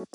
[0.00, 0.06] All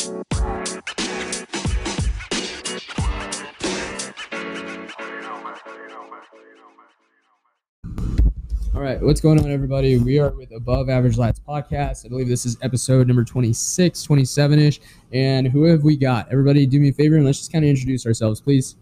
[8.81, 9.97] right, what's going on, everybody?
[9.99, 12.03] We are with Above Average Lads podcast.
[12.03, 14.81] I believe this is episode number 26, 27 ish.
[15.11, 16.31] And who have we got?
[16.31, 18.77] Everybody, do me a favor and let's just kind of introduce ourselves, please.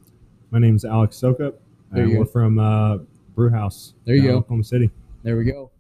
[0.52, 1.56] My name is Alex Soukup,
[1.92, 3.00] and we're from uh,
[3.36, 3.94] Brew House.
[4.06, 4.38] There you go.
[4.38, 4.90] Oklahoma City.
[5.24, 5.73] There we go.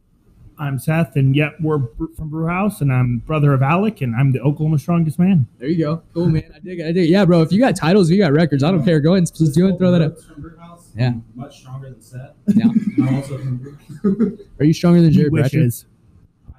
[0.59, 4.31] I'm Seth, and yep, we're br- from Brewhouse, and I'm brother of Alec, and I'm
[4.31, 5.47] the Oklahoma strongest man.
[5.57, 6.01] There you go.
[6.13, 6.51] Cool, man.
[6.55, 6.86] I dig it.
[6.87, 7.09] I dig it.
[7.09, 7.41] Yeah, bro.
[7.41, 9.00] If you got titles, if you got records, I don't care.
[9.00, 9.78] Go ahead and just do it.
[9.78, 10.19] Throw that up.
[10.21, 10.92] From Brewhouse.
[10.95, 11.07] Yeah.
[11.07, 12.31] I'm Much stronger than Seth.
[12.47, 12.65] Yeah.
[13.00, 15.43] I'm also from Brew- Are you stronger than Jared Bratcher?
[15.64, 15.86] wishes.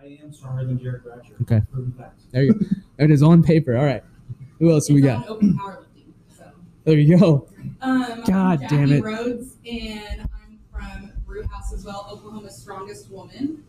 [0.00, 1.40] I am stronger than Jared Bratcher.
[1.42, 1.62] Okay.
[2.32, 2.66] There you go.
[2.98, 3.76] It is on paper.
[3.76, 4.02] All right.
[4.58, 5.28] Who else do we got?
[5.28, 6.12] open powerlifting.
[6.36, 6.44] So,
[6.84, 7.48] There you go.
[7.80, 9.04] um, God I'm damn Jackie it.
[9.04, 13.62] Rhodes, and I'm from Brewhouse as well, Oklahoma's strongest woman.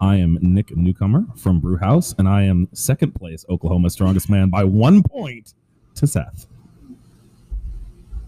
[0.00, 4.62] I am Nick Newcomer from Brewhouse, and I am second place Oklahoma strongest man by
[4.64, 5.54] one point
[5.96, 6.46] to Seth.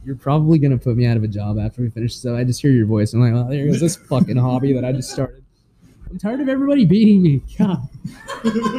[0.04, 2.16] You're probably gonna put me out of a job after we finish.
[2.16, 3.12] So I just hear your voice.
[3.12, 5.44] I'm like, oh, there goes this fucking hobby that I just started.
[6.10, 7.40] I'm tired of everybody beating me.
[7.56, 7.88] God,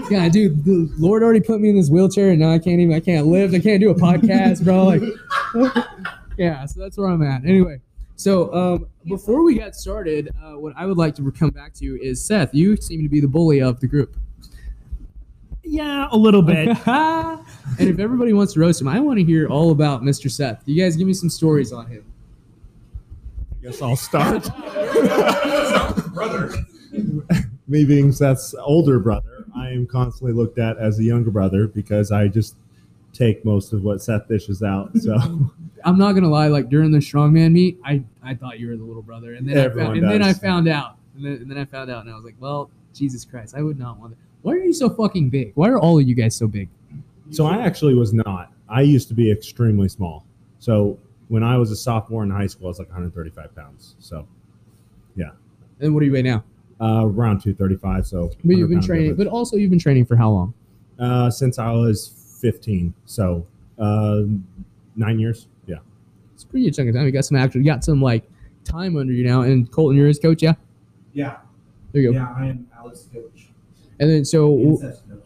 [0.10, 2.94] God, dude, the Lord already put me in this wheelchair, and now I can't even.
[2.94, 3.54] I can't live.
[3.54, 4.84] I can't do a podcast, bro.
[4.84, 5.86] Like,
[6.38, 6.66] yeah.
[6.66, 7.46] So that's where I'm at.
[7.46, 7.80] Anyway,
[8.22, 12.00] so um, before we got started, uh, what I would like to come back to
[12.00, 12.54] is Seth.
[12.54, 14.16] You seem to be the bully of the group.
[15.64, 16.68] Yeah, a little bit.
[16.86, 17.40] and
[17.80, 20.30] if everybody wants to roast him, I want to hear all about Mr.
[20.30, 20.62] Seth.
[20.68, 22.06] You guys give me some stories on him.
[23.54, 24.44] I guess I'll start.
[26.14, 26.54] Brother.
[27.68, 32.12] Me being Seth's older brother, I am constantly looked at as a younger brother because
[32.12, 32.56] I just
[33.14, 34.96] take most of what Seth dishes out.
[34.98, 35.18] So
[35.86, 36.48] I'm not gonna lie.
[36.48, 39.58] Like during the strongman meet, I, I thought you were the little brother, and then
[39.58, 42.12] I found, and then I found out, and then, and then I found out, and
[42.12, 44.18] I was like, well, Jesus Christ, I would not want that.
[44.42, 45.52] Why are you so fucking big?
[45.56, 46.70] Why are all of you guys so big?
[47.30, 48.52] so I actually was not.
[48.68, 50.26] I used to be extremely small.
[50.60, 53.96] So when I was a sophomore in high school, I was like 135 pounds.
[54.00, 54.28] So
[55.16, 55.32] yeah.
[55.80, 56.44] And what do you weigh now?
[56.82, 58.08] uh, around 235.
[58.08, 60.54] So But you've been training, but also you've been training for how long?
[61.00, 62.94] uh, since I was 15.
[63.06, 63.46] So
[63.80, 64.22] uh,
[64.96, 65.48] nine years.
[66.42, 66.44] Yeah.
[66.44, 67.06] It's a pretty good chunk of time.
[67.06, 68.24] You got some actual, you got some like
[68.64, 69.42] time under you now.
[69.42, 70.54] And Colten, you're his coach, yeah.
[71.14, 71.38] Yeah.
[71.92, 72.20] There you go.
[72.20, 73.50] Yeah, I am Alex's coach.
[74.00, 74.78] And then so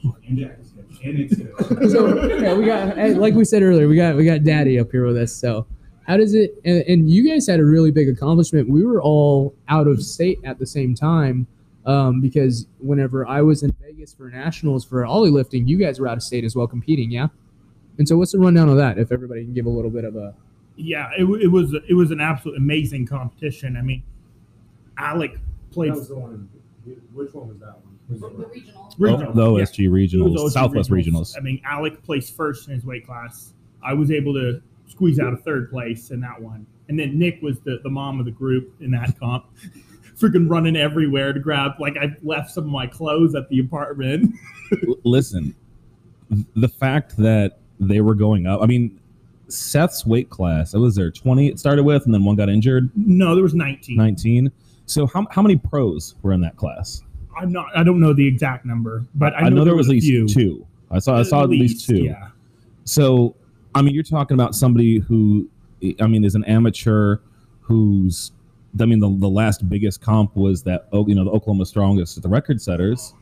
[0.02, 0.14] coach.
[0.28, 1.04] And Jackie's coach.
[1.04, 1.90] And coach.
[1.92, 5.06] so yeah, we got like we said earlier, we got we got Daddy up here
[5.06, 5.34] with us.
[5.34, 5.68] So
[6.08, 6.56] how does it?
[6.66, 8.70] And, and you guys had a really big accomplishment.
[8.70, 11.48] We were all out of state at the same time
[11.86, 16.08] um, because whenever I was in Vegas for nationals for ollie lifting, you guys were
[16.08, 17.28] out of state as well competing, yeah.
[17.98, 18.98] And so what's the rundown of that?
[18.98, 20.34] If everybody can give a little bit of a
[20.78, 23.78] yeah, it, it was it was an absolute amazing competition.
[23.78, 24.04] I mean,
[24.98, 25.38] Alec
[25.72, 26.50] played That was the one.
[27.14, 27.76] Which one was that
[28.10, 28.50] The one?
[28.52, 28.94] regional.
[28.98, 29.30] regional.
[29.32, 29.64] Oh, the yeah.
[29.66, 31.36] OSG It was regionals, OSG Southwest regionals.
[31.38, 33.54] I mean, Alec placed first in his weight class.
[33.84, 37.42] I was able to squeeze out a third place in that one, and then Nick
[37.42, 39.46] was the the mom of the group in that comp.
[40.18, 44.34] Freaking running everywhere to grab like I left some of my clothes at the apartment.
[45.04, 45.54] Listen,
[46.56, 48.62] the fact that they were going up.
[48.62, 48.98] I mean,
[49.48, 50.74] Seth's weight class.
[50.74, 51.48] It was there twenty.
[51.48, 52.90] It started with, and then one got injured.
[52.96, 53.96] No, there was 19.
[53.96, 54.52] Nineteen.
[54.86, 57.02] So how, how many pros were in that class?
[57.38, 57.68] I'm not.
[57.76, 60.28] I don't know the exact number, but I know, there was at least few.
[60.28, 60.68] two.
[60.92, 62.04] I saw I saw at least two.
[62.04, 62.30] Yeah.
[62.86, 63.36] So,
[63.74, 65.50] I mean, you're talking about somebody who,
[66.00, 67.18] I mean, is an amateur
[67.62, 68.32] who's,
[68.80, 72.22] I mean, the, the last biggest comp was that, oh, you know, the Oklahoma Strongest,
[72.22, 73.16] the record setters.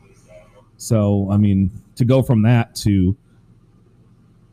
[0.76, 3.16] So, I mean, to go from that to,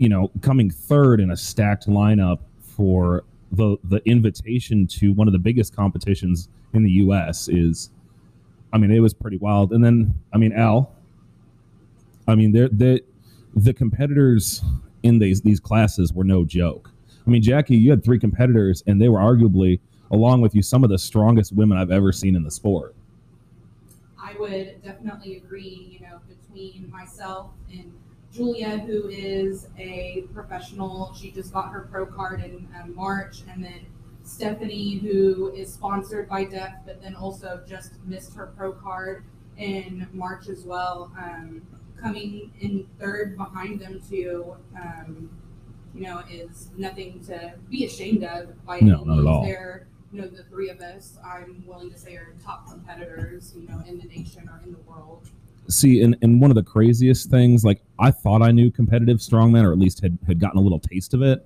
[0.02, 5.32] you know, coming third in a stacked lineup for the the invitation to one of
[5.32, 7.48] the biggest competitions in the U.S.
[7.48, 7.92] is,
[8.74, 9.72] I mean, it was pretty wild.
[9.72, 10.92] And then, I mean, Al,
[12.28, 13.02] I mean, they're, they
[13.54, 14.64] the competitors
[15.04, 16.90] in these these classes were no joke.
[17.28, 20.84] I mean, Jackie, you had three competitors, and they were arguably, along with you, some
[20.84, 22.96] of the strongest women I've ever seen in the sport.
[24.20, 27.94] I would definitely agree, you know, between myself and
[28.32, 31.14] Julia, who is a professional.
[31.14, 33.44] She just got her pro card in um, March.
[33.50, 33.86] And then
[34.24, 39.26] Stephanie, who is sponsored by DEF, but then also just missed her pro card
[39.58, 41.12] in March as well.
[41.18, 41.62] Um,
[42.00, 45.30] coming in third behind them, too, um,
[45.94, 49.44] you know, is nothing to be ashamed of by No, not at all.
[49.44, 53.68] They're you know, the three of us, I'm willing to say are top competitors, you
[53.68, 55.30] know, in the nation or in the world.
[55.68, 59.64] See, and, and one of the craziest things, like I thought I knew competitive strongman,
[59.64, 61.46] or at least had, had gotten a little taste of it.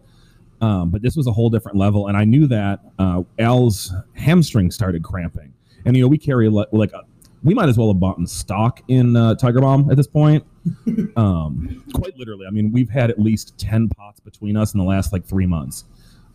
[0.61, 4.71] Um, but this was a whole different level, and I knew that uh, Al's hamstring
[4.71, 5.53] started cramping,
[5.85, 7.01] and you know we carry li- like a,
[7.43, 10.45] we might as well have bought in stock in uh, Tiger Balm at this point
[11.15, 12.45] Um, quite literally.
[12.47, 15.45] I mean, we've had at least ten pots between us in the last like three
[15.45, 15.85] months.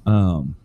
[0.06, 0.56] Um,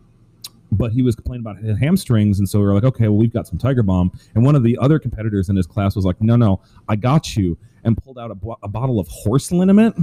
[0.77, 3.33] but he was complaining about his hamstrings, and so we were like, okay, well, we've
[3.33, 4.11] got some Tiger Balm.
[4.35, 7.35] And one of the other competitors in his class was like, no, no, I got
[7.35, 9.95] you, and pulled out a, bo- a bottle of horse liniment.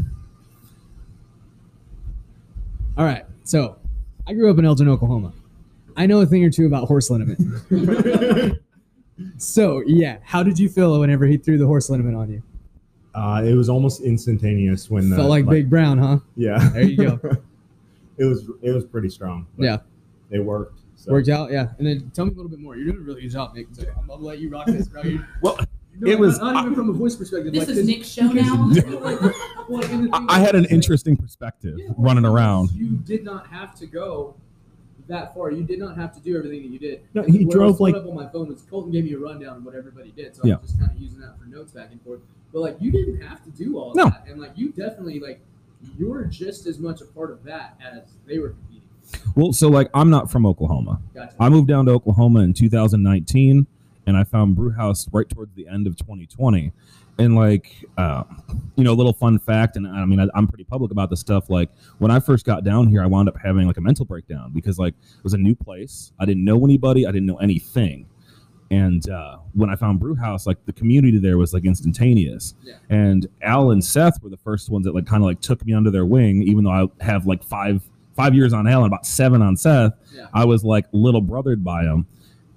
[2.97, 3.25] All right.
[3.45, 3.79] So
[4.27, 5.33] I grew up in Elgin, Oklahoma.
[5.97, 7.39] I know a thing or two about horse liniment.
[9.37, 12.43] so yeah, how did you feel whenever he threw the horse liniment on you?
[13.15, 16.19] Uh, it was almost instantaneous when the, Felt like Big Brown, huh?
[16.37, 16.71] Yeah.
[16.73, 17.21] There you go.
[18.19, 19.47] it was it was pretty strong.
[19.57, 19.79] but Yeah.
[20.33, 20.81] It worked.
[20.97, 21.13] So.
[21.13, 21.69] Worked out, yeah.
[21.79, 22.77] And then tell me a little bit more.
[22.77, 23.67] You're doing a really good job, Nick.
[23.73, 25.03] So I'm gonna let you rock this, bro.
[25.03, 25.59] You- Well,
[26.01, 27.53] No, It was- not, not even from a voice perspective.
[27.53, 28.71] This like, is Nick's show now.
[29.69, 32.71] Well, I, thing I had an is, like, interesting perspective yeah, running around.
[32.73, 34.35] You did not have to go
[35.09, 35.51] that far.
[35.51, 37.03] You did not have to do everything that you did.
[37.15, 39.59] No, he what drove, like- up on my phone was Colten gave me a rundown
[39.59, 40.55] of what everybody did, so Yeah.
[40.55, 42.21] I'm just kind of using that for notes back and forth.
[42.53, 44.05] But like, you didn't have to do all No.
[44.07, 45.41] that, and like, you definitely like,
[45.99, 48.72] you were just as much a part of that as they were competing.
[49.35, 51.01] Well, so like I'm not from Oklahoma.
[51.15, 51.35] Gotcha.
[51.41, 53.67] I moved down to Oklahoma in 2019,
[54.07, 56.73] and I found Brewhouse right towards the end of 2020.
[57.19, 58.25] And like, uh,
[58.75, 61.21] you know, a little fun fact, and I mean, I, I'm pretty public about this
[61.21, 61.51] stuff.
[61.51, 61.69] Like,
[61.99, 64.79] when I first got down here, I wound up having like a mental breakdown because
[64.79, 66.13] like it was a new place.
[66.19, 67.07] I didn't know anybody.
[67.07, 68.07] I didn't know anything.
[68.73, 72.55] And uh, when I found Brewhouse, like the community there was like instantaneous.
[72.63, 72.77] Yeah.
[72.89, 75.75] And Al and Seth were the first ones that like kind of like took me
[75.75, 77.83] under their wing, even though I have like five
[78.23, 79.93] five years on Al and about seven on Seth.
[80.15, 80.27] Yeah.
[80.33, 82.07] I was like little brothered by them,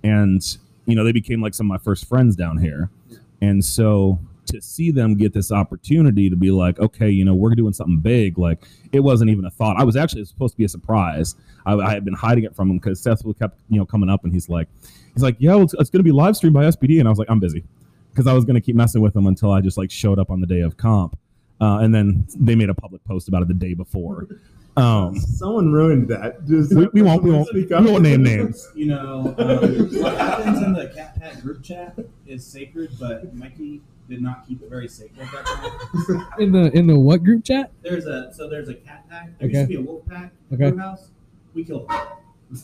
[0.03, 0.41] and
[0.85, 3.17] you know they became like some of my first friends down here, Yeah.
[3.41, 7.55] and so to see them get this opportunity to be like, okay, you know, we're
[7.55, 9.75] doing something big, like it wasn't even a thought.
[9.77, 11.35] I was actually supposed to be a surprise.
[11.65, 14.09] I, I had been hiding it from him because Seth was kept you know coming
[14.09, 14.67] up, and he's like,
[15.15, 17.09] he's like, yeah, well, it's, it's going to be live streamed by SPD, and I
[17.09, 17.63] was like, I'm busy
[18.11, 20.29] because I was going to keep messing with him until I just like showed up
[20.29, 21.17] on the day of comp.
[21.59, 24.27] Uh, and then they made a public post about it the day before.
[24.77, 26.45] Um, Someone ruined that.
[26.45, 28.67] Just we, we won't we won't we won't name names.
[28.75, 33.81] You know, um, what happens in the Cat Pack group chat is sacred, but Mikey
[34.09, 36.27] did not keep it very sacred that time.
[36.39, 37.71] In the in the what group chat?
[37.81, 39.29] There's a so there's a cat pack.
[39.39, 39.59] There Okay.
[39.59, 40.31] used to be a wolf pack.
[40.53, 40.65] Okay.
[40.65, 40.77] Okay.
[40.77, 41.09] House.
[41.53, 42.07] We killed them.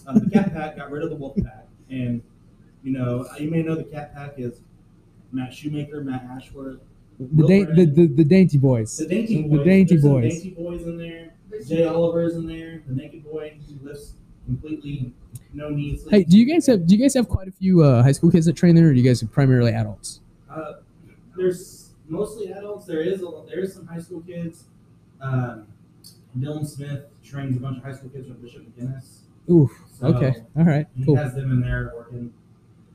[0.06, 2.22] Um, the cat pack got rid of the wolf pack, and
[2.84, 4.60] you know you may know the cat pack is
[5.32, 6.80] Matt Shoemaker, Matt Ashworth,
[7.20, 8.98] The, da- the, the the dainty boys.
[8.98, 9.66] the Dainty The Boys.
[9.66, 10.34] Dainty There's some Boys.
[10.34, 11.34] Dainty Boys in there.
[11.68, 12.82] Jay Oliver is in there.
[12.88, 14.14] The Naked Boy who lifts
[14.46, 15.14] completely
[15.54, 16.06] no knees.
[16.10, 18.32] Hey, do you guys have do you guys have quite a few uh, high school
[18.32, 20.22] kids that train there, or do you guys are primarily adults?
[20.50, 20.74] Uh,
[21.38, 22.86] there's mostly adults.
[22.86, 24.66] There is a, there is some high school kids.
[25.22, 25.68] Um,
[26.40, 29.20] Dylan Smith trains a bunch of high school kids from Bishop McGuinness.
[29.50, 29.70] Ooh,
[30.00, 31.16] So okay, all right, He cool.
[31.16, 32.34] has them in there working.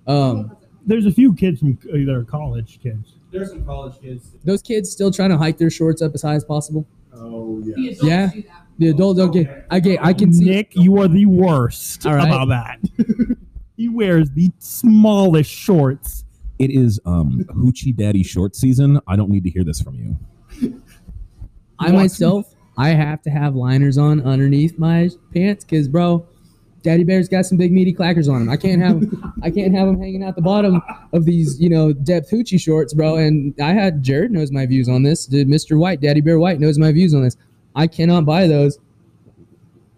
[0.07, 3.15] Um, There's a few kids from either college kids.
[3.31, 4.31] There's some college kids.
[4.45, 6.87] those kids still trying to hike their shorts up as high as possible.
[7.19, 7.89] Oh The yeah.
[7.91, 8.31] adults Yeah.
[8.33, 8.63] do that.
[8.79, 9.67] The adults don't get.
[9.71, 10.45] I can see.
[10.45, 12.27] Nick, you are the worst All right.
[12.29, 13.37] about that.
[13.77, 16.25] he wears the smallest shorts.
[16.59, 19.01] It is um hoochie daddy short season.
[19.07, 20.17] I don't need to hear this from you.
[21.79, 26.27] I myself, I have to have liners on underneath my pants because, bro,
[26.87, 28.49] Daddy Bear's got some big meaty clackers on him.
[28.49, 29.03] I can't have,
[29.43, 30.81] I can't have him hanging out the bottom
[31.13, 33.17] of these, you know, depth hoochie shorts, bro.
[33.17, 35.27] And I had Jared knows my views on this.
[35.27, 35.77] Did Mr.
[35.77, 37.37] White, Daddy Bear White knows my views on this.
[37.75, 38.79] I cannot buy those.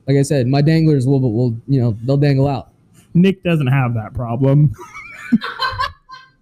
[0.07, 2.73] Like I said, my danglers will, will, you know, they'll dangle out.
[3.12, 4.73] Nick doesn't have that problem.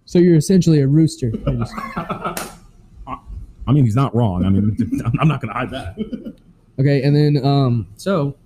[0.05, 1.33] So you're essentially a rooster.
[1.45, 1.73] You're just-
[3.05, 4.45] I mean, he's not wrong.
[4.45, 4.77] I mean,
[5.19, 5.97] I'm not going to hide that.
[6.79, 8.37] Okay, and then um, so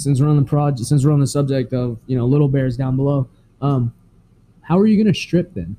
[0.00, 2.76] since we're on the project, since we're on the subject of you know little bears
[2.76, 3.28] down below,
[3.60, 3.92] um,
[4.62, 5.76] how are you gonna strip then?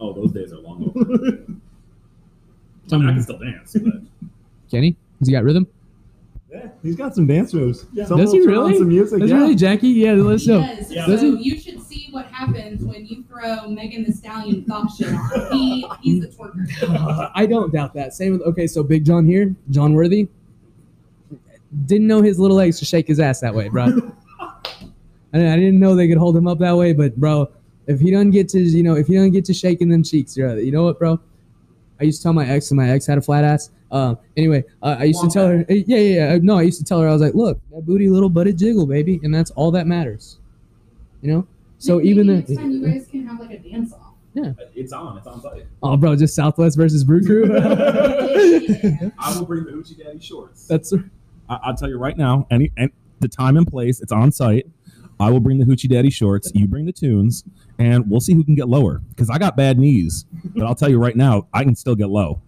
[0.00, 1.02] Oh, those days are long over.
[2.92, 3.94] I mean, I can still dance, but
[4.70, 5.66] Kenny, has he got rhythm?
[6.50, 7.86] Yeah, he's got some dance moves.
[7.92, 8.04] Yeah.
[8.04, 8.78] Someone Does he will turn on really?
[8.78, 9.20] Some music.
[9.20, 9.36] Does yeah.
[9.36, 9.88] he really, Jackie?
[9.88, 10.58] Yeah, let's know.
[10.58, 10.90] Yes.
[10.90, 11.06] Yeah.
[11.06, 11.28] So Does he?
[11.42, 15.52] you should see what happens when you throw Megan Thee Stallion thought shit on.
[15.52, 17.30] He he's the twerker.
[17.34, 18.12] I don't doubt that.
[18.12, 20.28] Same with okay, so Big John here, John Worthy,
[21.86, 23.84] didn't know his little legs to shake his ass that way, bro.
[24.40, 24.88] I
[25.34, 27.50] I didn't know they could hold him up that way, but bro,
[27.86, 30.36] if he doesn't get to you know if he doesn't get to shaking them cheeks,
[30.36, 31.18] you're, you know what, bro?
[32.00, 33.70] I used to tell my ex, and my ex had a flat ass.
[33.90, 36.38] Um, anyway, uh, I used to Long tell her, yeah, yeah, yeah.
[36.42, 38.86] No, I used to tell her, I was like, look, that booty little butted jiggle,
[38.86, 40.38] baby, and that's all that matters.
[41.20, 41.46] You know.
[41.78, 44.14] So Maybe even next the time you guys can have like a dance off.
[44.34, 44.52] Yeah.
[44.74, 45.18] It's on.
[45.18, 45.66] It's on site.
[45.82, 47.44] oh, bro, just Southwest versus Brew Crew.
[47.58, 50.66] I will bring the hoochie daddy shorts.
[50.66, 50.92] that's
[51.48, 52.46] I, I'll tell you right now.
[52.50, 54.66] Any and the time and place, it's on site.
[55.20, 56.50] I will bring the hoochie daddy shorts.
[56.54, 57.44] You bring the tunes,
[57.78, 59.00] and we'll see who can get lower.
[59.10, 62.08] Because I got bad knees, but I'll tell you right now, I can still get
[62.08, 62.40] low.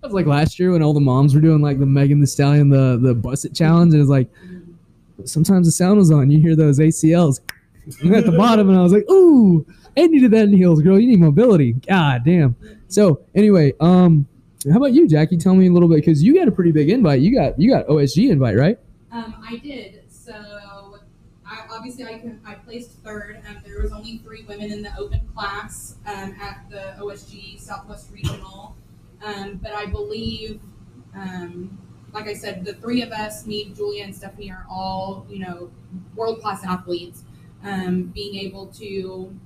[0.00, 2.26] That was like last year when all the moms were doing like the Megan Thee
[2.26, 4.28] Stallion, the the bust it challenge, and it was like
[5.24, 7.40] sometimes the sound was on, you hear those ACLs
[8.14, 9.66] at the bottom, and I was like, ooh,
[9.96, 10.98] I did that in heels, girl.
[10.98, 11.72] You need mobility.
[11.72, 12.54] God damn.
[12.88, 14.28] So anyway, um,
[14.70, 15.36] how about you, Jackie?
[15.36, 17.20] Tell me a little bit because you got a pretty big invite.
[17.20, 18.78] You got you got OSG invite, right?
[19.10, 20.02] Um, I did.
[20.10, 20.98] So,
[21.46, 23.40] I, obviously, I can, I placed third.
[23.64, 28.76] There was only three women in the open class um, at the OSG Southwest Regional,
[29.24, 30.60] um, but I believe,
[31.14, 31.78] um,
[32.12, 35.70] like I said, the three of us, me, Julia, and Stephanie, are all you know
[36.14, 37.24] world class athletes.
[37.64, 39.36] Um, being able to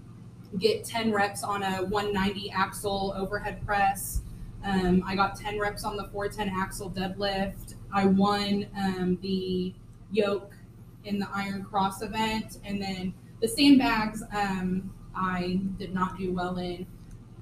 [0.58, 4.21] get 10 reps on a 190 axle overhead press.
[4.64, 7.74] Um, I got 10 reps on the 410 axle deadlift.
[7.92, 9.74] I won um, the
[10.10, 10.52] yoke
[11.04, 12.58] in the Iron Cross event.
[12.64, 16.86] And then the sandbags, um, I did not do well in.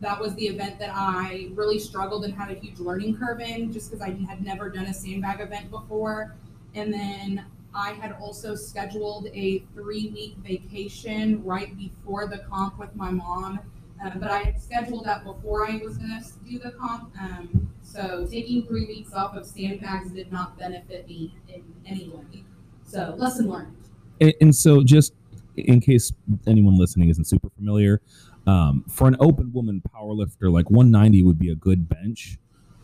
[0.01, 3.71] That was the event that I really struggled and had a huge learning curve in
[3.71, 6.37] just because I had never done a sandbag event before.
[6.75, 12.95] And then I had also scheduled a three week vacation right before the comp with
[12.97, 13.61] my mom.
[14.03, 17.15] Uh, but I had scheduled that before I was going to do the comp.
[17.21, 22.45] Um, so taking three weeks off of sandbags did not benefit me in any way.
[22.85, 23.77] So lesson learned.
[24.21, 25.13] And, and so, just
[25.57, 26.13] in case
[26.47, 28.01] anyone listening isn't super familiar,
[28.47, 32.39] um, for an open woman powerlifter, like 190 would be a good bench.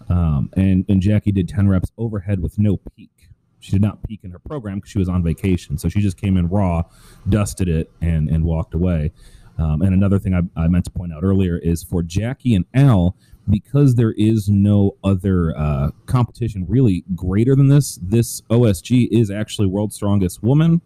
[0.09, 3.11] Um, and and Jackie did 10 reps overhead with no peak.
[3.59, 5.79] She did not peak in her program because she was on vacation.
[5.79, 6.85] So she just came in raw,
[7.29, 9.13] dusted it, and and walked away.
[9.59, 12.65] Um, and another thing I, I meant to point out earlier is for Jackie and
[12.75, 13.17] Al,
[13.49, 19.67] because there is no other uh, competition really greater than this, this OSG is actually
[19.67, 20.81] world's strongest woman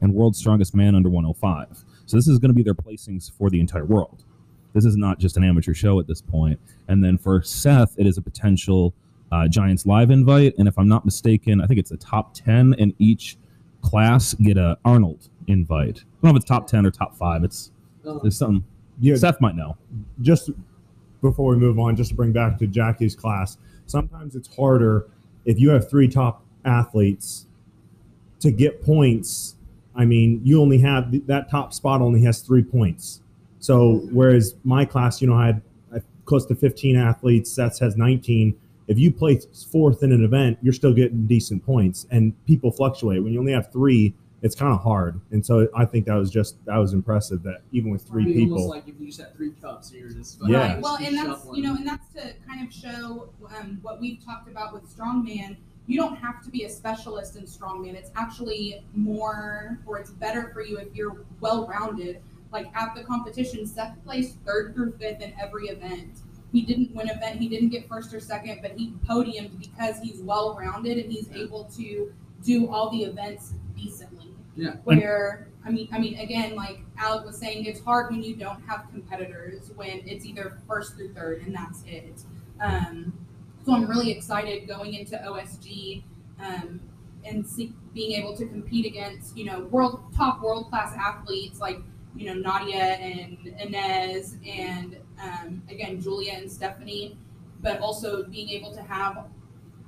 [0.00, 1.84] and world's strongest man under 105.
[2.06, 4.24] So this is going to be their placings for the entire world.
[4.72, 6.58] This is not just an amateur show at this point.
[6.88, 8.94] And then for Seth, it is a potential
[9.32, 10.54] uh, Giants live invite.
[10.58, 13.36] And if I'm not mistaken, I think it's the top 10 in each
[13.82, 15.98] class get a Arnold invite.
[15.98, 17.44] I don't know if it's top 10 or top five.
[17.44, 17.72] It's
[18.22, 18.64] there's something
[19.00, 19.76] Yeah, Seth might know.
[20.20, 20.50] just
[21.22, 25.08] before we move on, just to bring back to Jackie's class, sometimes it's harder
[25.44, 27.46] if you have three top athletes
[28.40, 29.56] to get points.
[29.94, 33.22] I mean, you only have that top spot only has three points.
[33.58, 35.62] So whereas my class, you know, I had
[36.26, 38.54] close to 15 athletes, Seth's has 19.
[38.88, 43.22] If you place fourth in an event, you're still getting decent points, and people fluctuate.
[43.22, 44.14] When you only have three,
[44.46, 45.20] it's kind of hard.
[45.32, 48.68] And so I think that was just that was impressive that even with three people,
[48.68, 50.74] like if you just had three cups, you're just Yeah.
[50.74, 50.80] Right.
[50.80, 54.48] Well, and that's you know, and that's to kind of show um, what we've talked
[54.48, 55.56] about with strongman.
[55.88, 57.94] You don't have to be a specialist in strongman.
[57.94, 62.20] It's actually more, or it's better for you if you're well-rounded.
[62.52, 66.18] Like at the competition, Seth placed third through fifth in every event.
[66.52, 67.40] He didn't win event.
[67.40, 71.64] He didn't get first or second, but he podiumed because he's well-rounded and he's able
[71.76, 72.12] to
[72.44, 74.35] do all the events decently.
[74.56, 74.76] Yeah.
[74.84, 78.62] Where I mean, I mean, again, like Alec was saying, it's hard when you don't
[78.62, 82.22] have competitors when it's either first through third and that's it.
[82.60, 83.12] Um,
[83.64, 86.04] so I'm really excited going into OSG
[86.40, 86.80] um,
[87.24, 91.78] and see, being able to compete against you know world top world class athletes like
[92.14, 97.18] you know Nadia and Inez and um, again Julia and Stephanie,
[97.60, 99.26] but also being able to have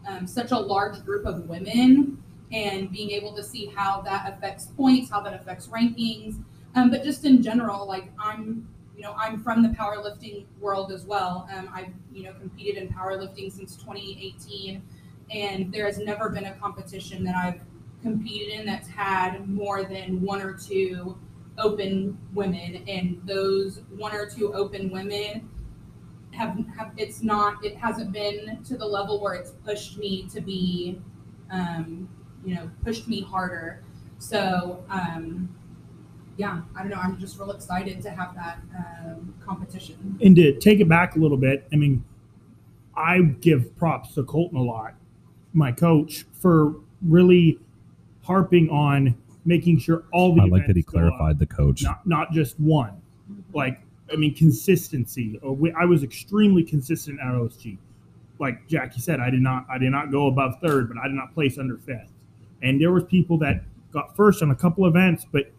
[0.08, 2.20] um, such a large group of women
[2.52, 6.42] and being able to see how that affects points, how that affects rankings,
[6.74, 11.04] um, but just in general, like I'm, you know, I'm from the powerlifting world as
[11.04, 11.48] well.
[11.54, 14.82] Um, I've, you know, competed in powerlifting since 2018,
[15.30, 17.60] and there has never been a competition that I've
[18.02, 21.18] competed in that's had more than one or two
[21.58, 25.48] open women, and those one or two open women
[26.32, 30.40] have, have it's not, it hasn't been to the level where it's pushed me to
[30.40, 31.00] be,
[31.50, 32.08] um,
[32.48, 33.82] you know, pushed me harder.
[34.18, 35.54] So, um,
[36.38, 36.96] yeah, I don't know.
[36.96, 40.18] I'm just real excited to have that um, competition.
[40.22, 42.02] And to take it back a little bit, I mean,
[42.96, 44.94] I give props to Colten a lot,
[45.52, 47.58] my coach, for really
[48.22, 51.46] harping on making sure all the I like that he events go up, clarified the
[51.46, 51.82] coach.
[51.82, 53.00] not not just one.
[53.52, 55.38] Like I mean, consistency.
[55.44, 57.78] Uh, I was extremely consistent at OSG.
[58.38, 61.14] Like Jackie said, I did not I did not go above third, but I did
[61.14, 62.10] not place under fifth.
[62.62, 63.62] And there was people that
[63.92, 65.50] got first on a couple events, but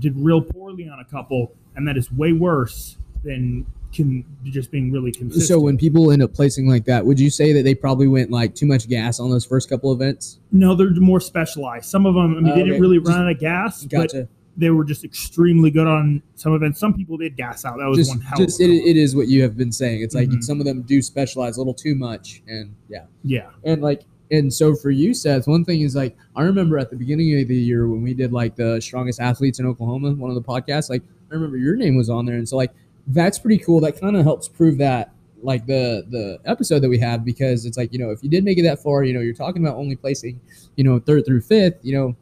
[0.00, 4.92] did real poorly on a couple, and that is way worse than can just being
[4.92, 5.46] really consistent.
[5.46, 8.30] So when people end up placing like that, would you say that they probably went
[8.30, 10.38] like too much gas on those first couple events?
[10.52, 11.86] no, they're more specialized.
[11.86, 12.64] Some of them, I mean, Oh, they okay.
[12.64, 14.28] didn't really Just- run out of gas, but Gotcha.
[14.58, 16.78] they were just extremely good on some events.
[16.78, 17.78] Some people did gas out.
[17.78, 19.72] That was just, one hell just, of a it, it is what you have been
[19.72, 20.02] saying.
[20.02, 20.44] It's like Mhm.
[20.44, 23.46] some of them do specialize a little too much, and yeah, Yeah.
[23.64, 26.96] and like and so for you, Seth, one thing is like I remember at the
[26.96, 30.34] beginning of the year when we did like the strongest athletes in Oklahoma, one of
[30.34, 32.72] the podcasts, like I remember your name was on there, and so like
[33.08, 33.80] that's pretty cool.
[33.80, 37.76] That kind of helps prove that like the the episode that we have because it's
[37.78, 39.76] like you know if you did make it that far, you know you're talking about
[39.76, 40.40] only placing
[40.76, 42.16] you know third through fifth, you know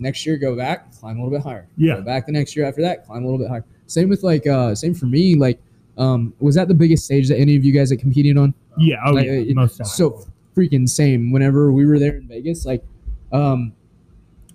[0.00, 1.96] next year go back climb a little bit higher Yeah.
[1.96, 4.46] go back the next year after that climb a little bit higher same with like
[4.46, 5.58] uh same for me like
[5.96, 8.98] um was that the biggest stage that any of you guys had competed on Yeah.
[9.04, 9.32] Oh Like, yeah.
[9.32, 10.24] it- most definitely.
[10.24, 12.84] so freaking same whenever we were there in vegas like
[13.32, 13.72] um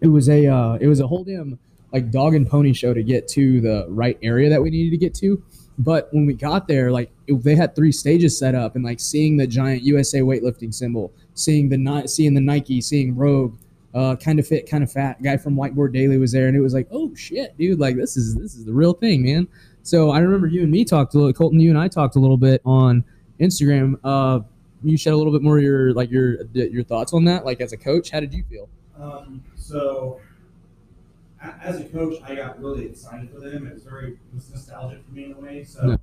[0.02, 1.58] it was a uh it was a whole damn
[1.94, 4.98] like dog and pony show to get to the right area that we needed to
[4.98, 5.42] get to
[5.80, 9.00] but when we got there like it, they had three stages set up and like
[9.00, 13.56] seeing the giant usa weightlifting symbol seeing the Ni- seeing the nike seeing rogue
[13.94, 16.62] uh, kind of fit, kind of fat guy from Whiteboard Daily was there, and it
[16.62, 19.48] was like, oh shit, dude, like this is this is the real thing, man.
[19.84, 22.20] So I remember you and me talked a little, Colten, you and I talked a
[22.20, 23.04] little bit on
[23.40, 24.00] Instagram.
[24.04, 24.40] Uh,
[24.84, 27.62] you shed a little bit more of your like your your thoughts on that, like
[27.62, 28.70] as a coach, how did you feel?
[29.00, 30.20] Um, so,
[31.42, 33.68] as a coach, I got really excited for them.
[33.68, 35.64] It was very it was nostalgic for me in a way.
[35.64, 35.98] So, Yeah.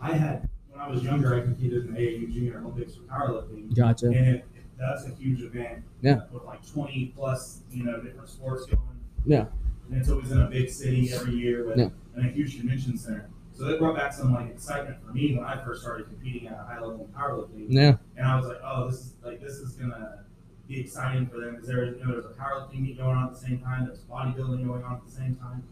[0.00, 3.74] I had when I was younger, I competed in the AAU Junior Olympics for powerlifting,
[3.76, 4.06] Gotcha.
[4.06, 4.44] and it,
[4.78, 5.82] that's a huge event.
[6.00, 6.20] Yeah.
[6.32, 8.80] With like twenty plus, you know, different sports going.
[9.26, 9.46] Yeah.
[9.90, 11.88] And it's always in a big city every year with Yeah.
[12.16, 13.28] and a huge convention center.
[13.60, 16.54] So that brought back some like excitement for me when I first started competing at
[16.54, 17.98] a high level in powerlifting Yeah.
[18.16, 20.24] and I was like, oh, this is like this is gonna
[20.66, 23.34] be exciting for them because there, you know, there's a powerlifting meet going on at
[23.34, 25.62] the same time, there's bodybuilding going on at the same time,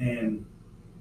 [0.00, 0.44] and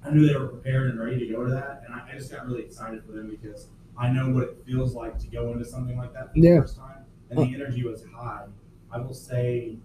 [0.05, 2.31] I knew they were prepared and ready to go to that, and I, I just
[2.31, 5.65] got really excited for them because I know what it feels like to go into
[5.65, 6.57] something like that for Yeah.
[6.57, 8.45] the first time, and the energy was high.
[8.91, 9.77] I will say,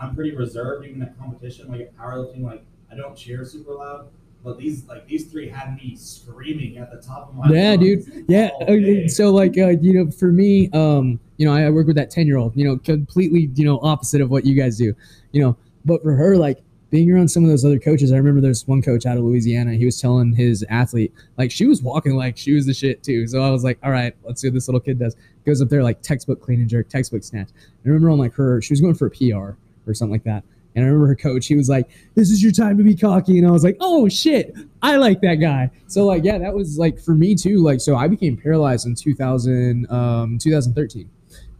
[0.00, 4.06] I'm pretty reserved even at competition, like at powerlifting, like I don't cheer super loud.
[4.44, 8.08] But these like these three had me screaming at the top of my Yeah, lungs
[8.28, 8.50] Yeah.
[8.64, 9.06] day.
[9.06, 12.10] So like uh, you know, for me, um, you know, I, I work with that
[12.10, 12.56] ten year old.
[12.56, 14.94] You know, completely you know opposite of what you guys do.
[15.32, 16.58] You know, but for her, like
[16.90, 19.74] being around some of those other coaches, I remember there's one coach out of Louisiana.
[19.74, 23.26] He was telling his athlete like she was walking like she was the shit too.
[23.28, 25.16] So I was like, all right, let's see what this little kid does.
[25.46, 27.48] Goes up there like textbook clean and jerk, textbook snatch.
[27.56, 30.42] I remember on like her, she was going for a PR or something like that.
[30.74, 33.38] And I remember her coach, he was like, This is your time to be cocky.
[33.38, 35.70] And I was like, Oh shit, I like that guy.
[35.86, 37.62] So like, yeah, that was like for me too.
[37.62, 41.10] Like, so I became paralyzed in 2000, um, 2013.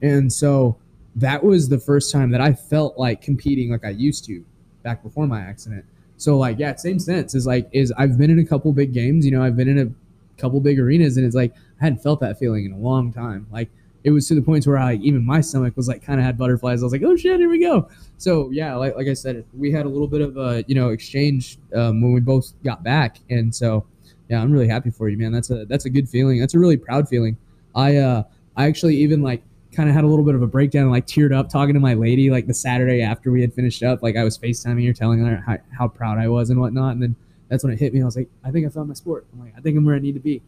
[0.03, 0.77] And so
[1.17, 4.45] that was the first time that I felt like competing like I used to
[4.83, 5.85] back before my accident.
[6.17, 9.27] So like, yeah, same sense is like, is I've been in a couple big games,
[9.27, 12.21] you know, I've been in a couple big arenas and it's like, I hadn't felt
[12.21, 13.47] that feeling in a long time.
[13.51, 13.71] Like
[14.05, 16.37] it was to the point where I, even my stomach was like kind of had
[16.37, 16.83] butterflies.
[16.83, 17.89] I was like, oh shit, here we go.
[18.19, 20.89] So yeah, like, like I said, we had a little bit of a, you know,
[20.91, 23.19] exchange um, when we both got back.
[23.31, 23.85] And so,
[24.29, 25.33] yeah, I'm really happy for you, man.
[25.33, 26.41] That's a, that's a good feeling.
[26.41, 27.37] That's a really proud feeling.
[27.75, 28.25] I, uh,
[28.57, 31.35] I actually even like kind of had a little bit of a breakdown, like teared
[31.35, 34.25] up talking to my lady, like the Saturday after we had finished up, like I
[34.25, 36.93] was FaceTiming her, telling her how, how proud I was and whatnot.
[36.93, 37.17] And then
[37.49, 38.03] that's when it hit me.
[38.03, 39.27] I was like, I think I found my sport.
[39.33, 40.43] I'm like, I think I'm where I need to be.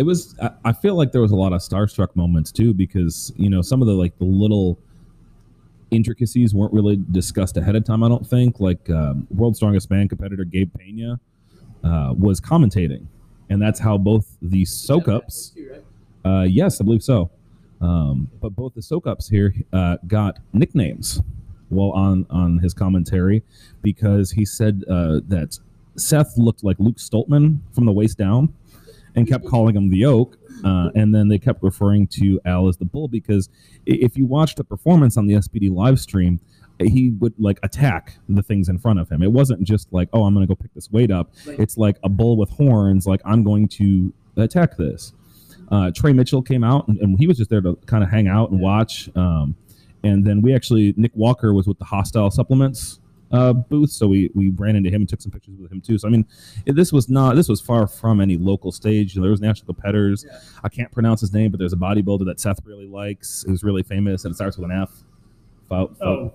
[0.00, 3.34] It was I, I feel like there was a lot of starstruck moments too because
[3.36, 4.78] you know some of the like the little
[5.90, 8.60] intricacies weren't really discussed ahead of time i don't think.
[8.60, 11.20] Like um, world strongest man competitor gabe pena
[11.84, 13.08] uh, was commentating
[13.50, 15.52] and that's how both the Soukups
[16.24, 17.30] uh, yes i believe so.
[17.82, 21.20] Um, but both the Soukups here uh, got nicknames
[21.68, 23.42] while on on his commentary
[23.82, 25.58] because he said uh, that
[25.96, 28.54] seth looked like luke stoltman from the waist down
[29.14, 30.36] and kept calling him the oak.
[30.64, 33.48] Uh, and then they kept referring to Al as the bull because
[33.86, 36.38] if you watched the performance on the SPD live stream,
[36.78, 39.22] he would like attack the things in front of him.
[39.22, 41.32] It wasn't just like, oh, I'm going to go pick this weight up.
[41.46, 45.12] It's like a bull with horns, like, I'm going to attack this.
[45.70, 48.28] Uh, Trey Mitchell came out and, and he was just there to kind of hang
[48.28, 49.08] out and watch.
[49.14, 49.54] Um,
[50.02, 52.99] and then we actually, Nick Walker was with the Hostile Supplements
[53.32, 55.98] uh, booth, so we we ran into him and took some pictures with him too.
[55.98, 56.26] So I mean,
[56.66, 59.14] this was not this was far from any local stage.
[59.14, 60.24] There was national competitors.
[60.64, 63.82] I can't pronounce his name, but there's a bodybuilder that Seth really likes, who's really
[63.82, 64.90] famous, and it starts with an F.
[65.68, 66.34] Fou- fou- Oh,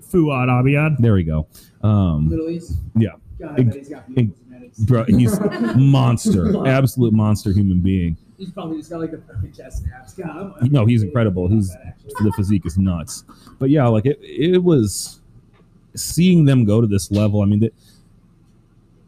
[0.00, 0.96] Fuad Abiyad.
[0.98, 1.46] There we go.
[1.82, 2.78] Um, Middle East.
[2.96, 3.10] Yeah.
[3.38, 4.34] God, I I bet bet he's got beautiful
[4.86, 5.38] bro, he's
[5.76, 8.16] monster, absolute monster human being.
[8.36, 10.14] He's probably just got like the perfect chest and abs.
[10.14, 11.48] God, I'm- No, he's incredible.
[11.48, 11.68] He's
[12.20, 13.24] the physique is nuts.
[13.58, 15.20] But yeah, like it, it was
[15.94, 17.42] seeing them go to this level.
[17.42, 17.74] I mean, that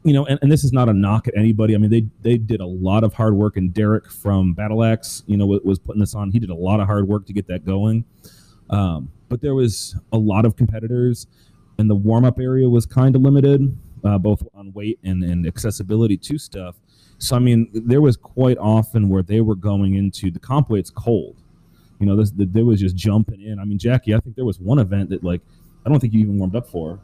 [0.02, 1.74] you know, and, and this is not a knock at anybody.
[1.74, 5.22] I mean, they they did a lot of hard work, and Derek from Battle Axe,
[5.26, 6.30] you know, wa- was putting this on.
[6.30, 8.04] He did a lot of hard work to get that going.
[8.70, 11.26] Um, but there was a lot of competitors
[11.80, 15.46] and the warm up area was kind of limited, uh, both on weight and, and
[15.46, 16.76] accessibility to stuff.
[17.18, 20.90] So I mean, there was quite often where they were going into the comp weight's
[20.90, 21.36] cold.
[21.98, 23.58] You know, this, there was just jumping in.
[23.58, 25.40] I mean, Jackie, I think there was one event that like
[25.84, 27.00] I don't think you even warmed up for.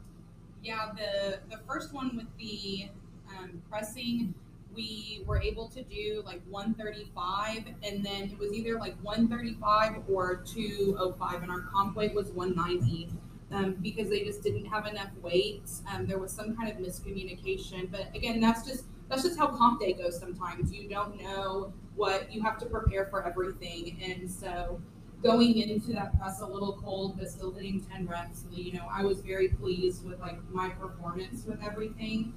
[0.63, 2.89] Yeah, the the first one with the
[3.29, 4.33] um, pressing,
[4.75, 10.43] we were able to do like 135, and then it was either like 135 or
[10.45, 13.09] 205, and our comp weight was 190.
[13.49, 15.69] Um, because they just didn't have enough weight.
[15.89, 19.79] Um, there was some kind of miscommunication, but again, that's just that's just how comp
[19.79, 20.19] day goes.
[20.19, 24.81] Sometimes you don't know what you have to prepare for everything, and so
[25.23, 28.41] going into that press a little cold, but still hitting 10 reps.
[28.41, 32.33] So, you know, I was very pleased with like my performance with everything.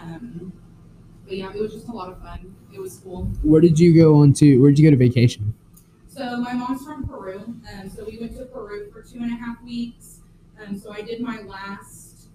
[0.00, 0.52] Um,
[1.24, 2.54] but yeah, it was just a lot of fun.
[2.72, 3.24] It was cool.
[3.42, 4.58] Where did you go on to?
[4.58, 5.54] Where did you go to vacation?
[6.08, 9.36] So my mom's from Peru, um, so we went to Peru for two and a
[9.36, 10.20] half weeks.
[10.60, 12.28] Um, so I did my last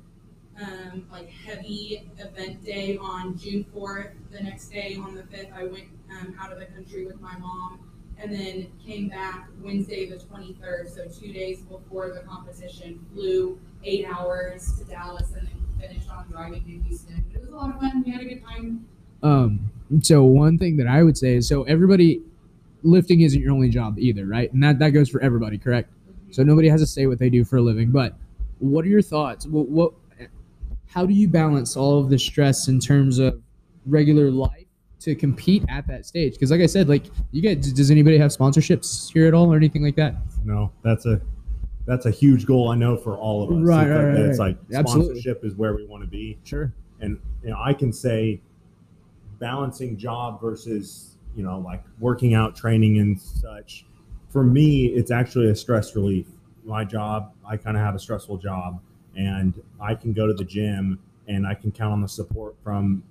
[0.59, 4.13] um, like heavy event day on June 4th.
[4.31, 7.37] The next day on the 5th, I went um, out of the country with my
[7.37, 7.86] mom
[8.19, 14.05] and then came back Wednesday the 23rd, so two days before the competition, flew eight
[14.05, 17.23] hours to Dallas and then finished on driving to Houston.
[17.33, 18.03] It was a lot of fun.
[18.05, 18.85] We had a good time.
[19.21, 22.21] Um, so one thing that I would say is so everybody
[22.83, 24.51] lifting isn't your only job either, right?
[24.51, 25.89] And that, that goes for everybody, correct?
[26.31, 27.91] So nobody has to say what they do for a living.
[27.91, 28.15] But
[28.59, 29.45] what are your thoughts?
[29.45, 29.93] What, what
[30.87, 33.39] how do you balance all of the stress in terms of
[33.85, 34.56] regular life
[34.99, 36.33] to compete at that stage?
[36.33, 39.55] Because like I said, like you get does anybody have sponsorships here at all or
[39.57, 40.15] anything like that?
[40.43, 41.21] No, that's a
[41.85, 43.63] that's a huge goal I know for all of us.
[43.63, 45.05] Right, it's right, like, right, It's like Absolutely.
[45.21, 46.73] sponsorship is where we want to be, Sure.
[46.99, 48.41] and you know I can say
[49.39, 53.85] balancing job versus you know like working out, training, and such.
[54.29, 56.27] For me, it's actually a stress relief.
[56.65, 58.81] My job, I kind of have a stressful job,
[59.15, 63.03] and I can go to the gym and I can count on the support from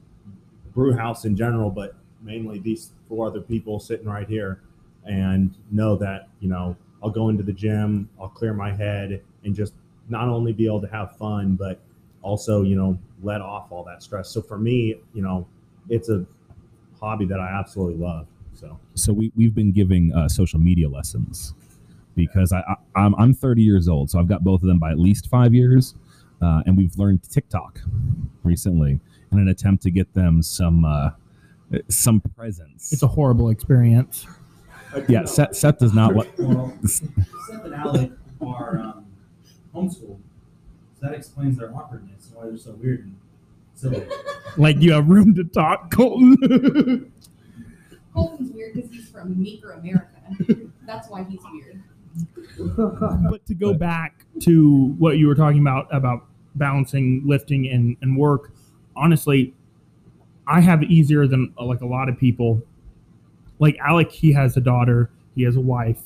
[0.76, 4.60] brew house in general, but mainly these four other people sitting right here
[5.06, 9.54] and know that, you know, I'll go into the gym, I'll clear my head and
[9.54, 9.72] just
[10.08, 11.80] not only be able to have fun, but
[12.22, 14.28] also, you know, let off all that stress.
[14.28, 15.46] So for me, you know,
[15.88, 16.26] it's a
[17.00, 18.26] hobby that I absolutely love.
[18.52, 21.54] So so we, we've been giving uh, social media lessons
[22.14, 24.90] because I, I I'm, I'm 30 years old so i've got both of them by
[24.90, 25.94] at least five years
[26.40, 27.82] uh, and we've learned tiktok
[28.42, 29.00] recently
[29.32, 31.10] in an attempt to get them some uh,
[31.88, 34.26] some presence It's a horrible experience.
[35.08, 39.06] yeah seth, seth does not what Well, Seth and Alec are um,
[39.74, 43.16] homeschooled, so that explains their awkwardness and why they're so weird and
[43.74, 44.06] silly.
[44.58, 46.36] Like you have room to talk, Colten.
[48.14, 50.08] Colten's weird because he's from Meeker, America.
[50.86, 51.82] That's why he's weird.
[53.28, 58.16] but to go back to what you were talking about about balancing lifting and, and
[58.16, 58.52] work
[58.96, 59.54] honestly
[60.46, 62.62] i have it easier than uh, like a lot of people.
[63.58, 66.02] Like alec he has a daughter he has a wife.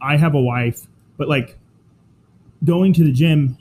[0.00, 1.58] I have a wife but like
[2.64, 3.56] going to the gym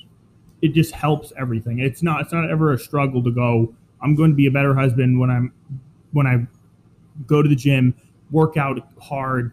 [0.62, 1.80] it just helps everything.
[1.80, 4.74] It's not it's not ever a struggle to go i'm going to be a better
[4.74, 5.54] husband when i'm
[6.12, 6.44] when i
[7.28, 7.94] go to the gym
[8.32, 9.52] work out hard.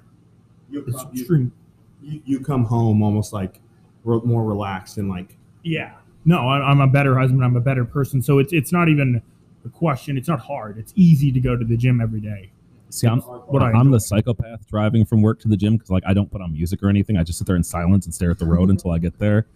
[2.02, 3.60] You, you, you come home almost like
[4.04, 5.94] more relaxed and like Yeah.
[6.28, 7.42] No, I, I'm a better husband.
[7.42, 8.20] I'm a better person.
[8.20, 9.22] So it's it's not even
[9.64, 10.18] a question.
[10.18, 10.76] It's not hard.
[10.76, 12.50] It's easy to go to the gym every day.
[12.90, 16.02] see i'm What I i'm the psychopath driving from work to the gym because like
[16.06, 18.30] i don't put on music or anything i just sit there in silence and stare
[18.30, 19.46] at the road until i get there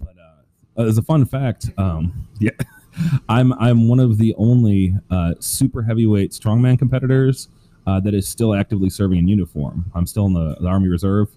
[0.00, 0.14] but
[0.78, 2.50] uh, as a fun fact um, yeah
[3.28, 7.48] i'm i'm one of the only uh, super heavyweight strongman competitors
[7.86, 11.28] uh, that is still actively serving in uniform i'm still in the, the army reserve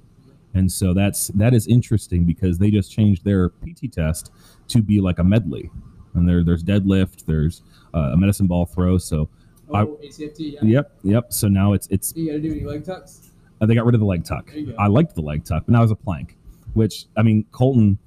[0.53, 4.31] and so that's that is interesting because they just changed their pt test
[4.69, 5.69] to be like a medley
[6.13, 7.61] and there there's deadlift there's
[7.93, 9.29] uh, a medicine ball throw so
[9.73, 10.57] I- ACFT.
[10.61, 13.31] yep yep so now it's it's You gotta do any leg tucks?
[13.61, 14.47] uh, they got rid of the leg tuck.
[14.47, 14.75] There you go.
[14.79, 16.37] I liked the leg tuck, but now it's a plank.
[16.73, 17.97] Which I mean, Colten,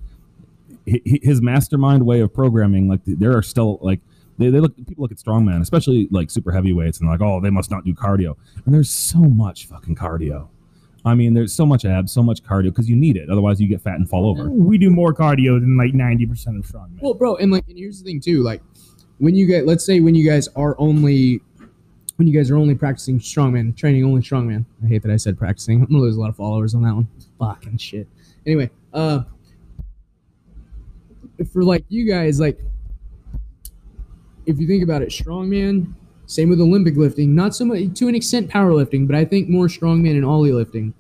[0.89, 4.01] hi- hi- his mastermind way of programming, like there are still like
[4.39, 7.41] they, they look people look at strongman, especially like super heavyweights, and they're like, oh,
[7.41, 8.37] they must not do cardio.
[8.65, 10.49] And there's so much fucking cardio.
[11.05, 13.31] I mean, there's so much abs, so much cardio because you need it.
[13.31, 14.51] Otherwise, you get fat and fall over.
[14.51, 17.01] We do more cardio than like 90% of strongmen.
[17.01, 18.43] Well, bro, and like, and here's the thing too.
[18.43, 18.63] Like,
[19.19, 21.41] when you get, let's say, when you guys are only,
[22.17, 24.67] when you guys are only practicing strongman, training only strongman.
[24.85, 25.81] I hate that I said practicing.
[25.81, 27.09] I'm gonna lose a lot of followers on that one.
[27.39, 28.07] Fucking shit.
[28.47, 29.23] Anyway, uh,
[31.51, 32.59] for like you guys, like,
[34.45, 35.95] if you think about it, strongman.
[36.31, 37.35] Same with Olympic lifting.
[37.35, 40.95] Not so much to an extent powerlifting, but I think more strongman and ollie lifting.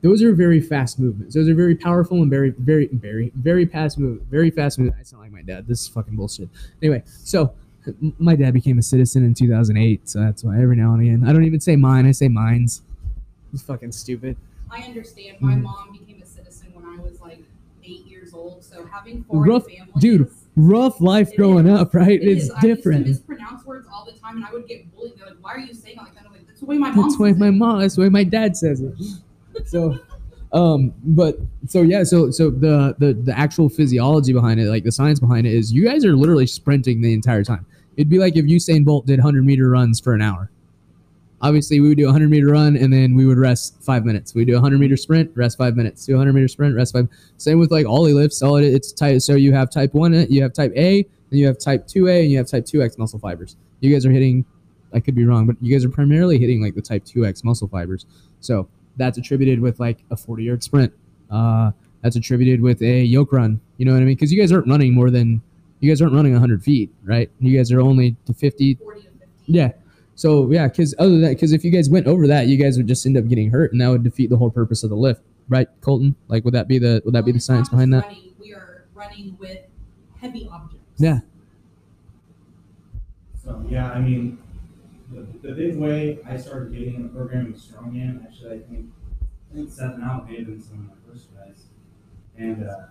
[0.00, 1.34] those are very fast movements.
[1.34, 4.20] Those are very powerful and very, very, very, very fast move.
[4.30, 4.92] Very fast move.
[4.98, 5.66] I sound like my dad.
[5.66, 6.48] This is fucking bullshit.
[6.82, 7.52] Anyway, so
[8.18, 11.32] my dad became a citizen in 2008, so that's why every now and again I
[11.32, 12.06] don't even say mine.
[12.06, 12.80] I say mine's.
[13.52, 14.36] It's fucking stupid.
[14.70, 15.38] I understand.
[15.40, 15.62] My Mhm.
[15.62, 17.42] mom became a citizen when I was like
[17.82, 21.80] eight years old, so having foreign Rough- families, dude, Rough life It growing is.
[21.80, 22.20] up, right?
[22.22, 22.50] it It's is.
[22.50, 25.14] I used to mispronounce words all the time, and I would get bullied.
[25.18, 26.90] They're like, "Why are you saying it like that?" I'm like, "That's the way my
[26.90, 27.80] mom." That's why says my it." mom.
[27.80, 28.94] That's why my dad says it.
[29.66, 29.96] So,
[30.52, 31.38] um, but
[31.68, 35.46] so yeah, so so the the the actual physiology behind it, like the science behind
[35.46, 37.64] it, is you guys are literally sprinting the entire time.
[37.96, 40.50] It'd be like if Usain Bolt did 100 meter runs for an hour.
[41.44, 44.34] Obviously, we would do a 100 meter run and then we would rest five minutes.
[44.34, 46.06] We do a 100 meter sprint, rest five minutes.
[46.06, 47.06] Do a 100 meter sprint, rest five.
[47.36, 48.40] Same with like Ollie lifts.
[48.40, 49.20] All it, it's type.
[49.20, 52.30] So you have type one, you have type A, and you have type 2A, and
[52.30, 53.56] you have type 2X muscle fibers.
[53.80, 54.46] You guys are hitting.
[54.94, 57.68] I could be wrong, but you guys are primarily hitting like the type 2X muscle
[57.68, 58.06] fibers.
[58.40, 60.94] So that's attributed with like a 40 yard sprint.
[61.30, 63.60] Uh, that's attributed with a yoke run.
[63.76, 64.14] You know what I mean?
[64.14, 65.42] Because you guys aren't running more than
[65.80, 67.30] you guys aren't running 100 feet, right?
[67.38, 68.76] You guys are only to 50.
[68.76, 69.26] 40 to 50.
[69.44, 69.72] Yeah.
[70.14, 72.76] So yeah, because other than that, because if you guys went over that, you guys
[72.76, 74.96] would just end up getting hurt, and that would defeat the whole purpose of the
[74.96, 76.14] lift, right, Colten?
[76.28, 78.04] Like, would that be the would that be the science behind that?
[78.04, 79.58] Running, we are running with
[80.20, 80.86] heavy objects.
[80.98, 81.20] Yeah.
[83.44, 84.38] So yeah, I mean,
[85.12, 88.24] the, the big way I started getting in the program was strongman.
[88.24, 88.86] Actually, I think
[89.50, 91.64] I think Seth and Al may have been some of my first guys,
[92.38, 92.86] and uh,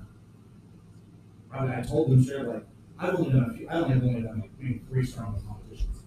[1.52, 2.66] I, I told them straight like
[3.00, 3.68] I've only done a few.
[3.70, 6.03] I only have only done like maybe three strongman competitions,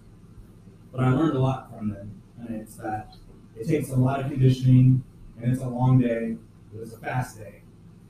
[0.97, 3.15] but I learned a lot from them, and it's that
[3.55, 5.03] it takes a lot of conditioning,
[5.39, 6.37] and it's a long day,
[6.73, 7.61] but it's a fast day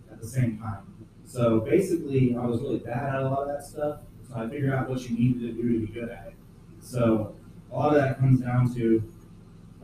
[0.10, 0.84] at the same time.
[1.26, 4.00] So basically, I was really bad at a lot of that stuff.
[4.30, 6.36] So I figured out what you needed to do to be good at it.
[6.80, 7.36] So
[7.73, 9.04] a lot of that comes down to,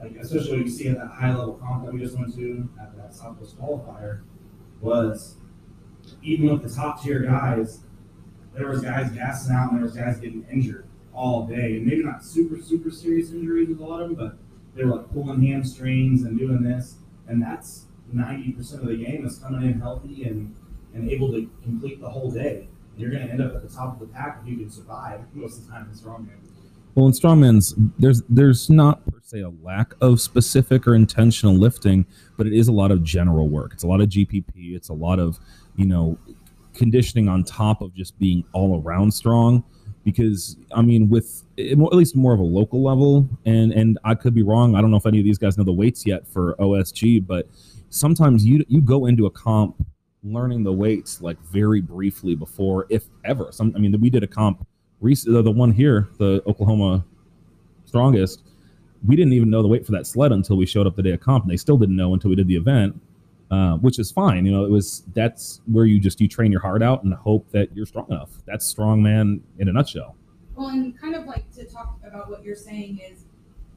[0.02, 2.70] like, especially what you see at that high level comp that we just went to
[2.82, 4.22] at that Southwest qualifier,
[4.80, 5.36] was
[6.22, 7.82] even with the top tier guys,
[8.56, 12.04] there was guys gassing out and there was guys getting injured all day, and maybe
[12.04, 14.38] not super super serious injuries with a lot of them, but
[14.76, 16.96] they were like pulling hamstrings and doing this,
[17.28, 20.56] and that's ninety percent of the game is coming in healthy and
[20.94, 22.68] and able to complete the whole day.
[22.92, 24.70] And You're going to end up at the top of the pack if you can
[24.70, 26.38] survive most of the time in strongman.
[26.96, 32.06] Well, in strongman's, there's there's not per se a lack of specific or intentional lifting,
[32.38, 33.74] but it is a lot of general work.
[33.74, 34.76] It's a lot of GPP.
[34.76, 35.40] It's a lot of
[35.76, 36.20] you know
[36.76, 39.64] conditioning on top of just being all around strong.
[40.04, 44.16] Because I mean, with eh, at least more of a local level, and and I
[44.16, 44.76] could be wrong.
[44.76, 47.48] I don't know if any of these guys know the weights yet for OSG, but
[47.90, 49.76] sometimes you you go into a comp
[50.24, 53.52] learning the weights like very briefly before, if ever.
[53.52, 54.66] Some I mean, we did a comp
[55.02, 57.06] recently, the one here, the Oklahoma
[57.86, 58.44] strongest.
[59.06, 61.12] We didn't even know the weight for that sled until we showed up the day
[61.12, 63.00] of comp, and they still didn't know until we did the event,
[63.54, 64.48] uh, which is fine.
[64.48, 67.48] You know, it was that's where you just you train your heart out and hope
[67.52, 68.32] that you're strong enough.
[68.48, 70.16] That's strongman in a nutshell.
[70.56, 73.26] Well, and kind of like to talk about what you're saying is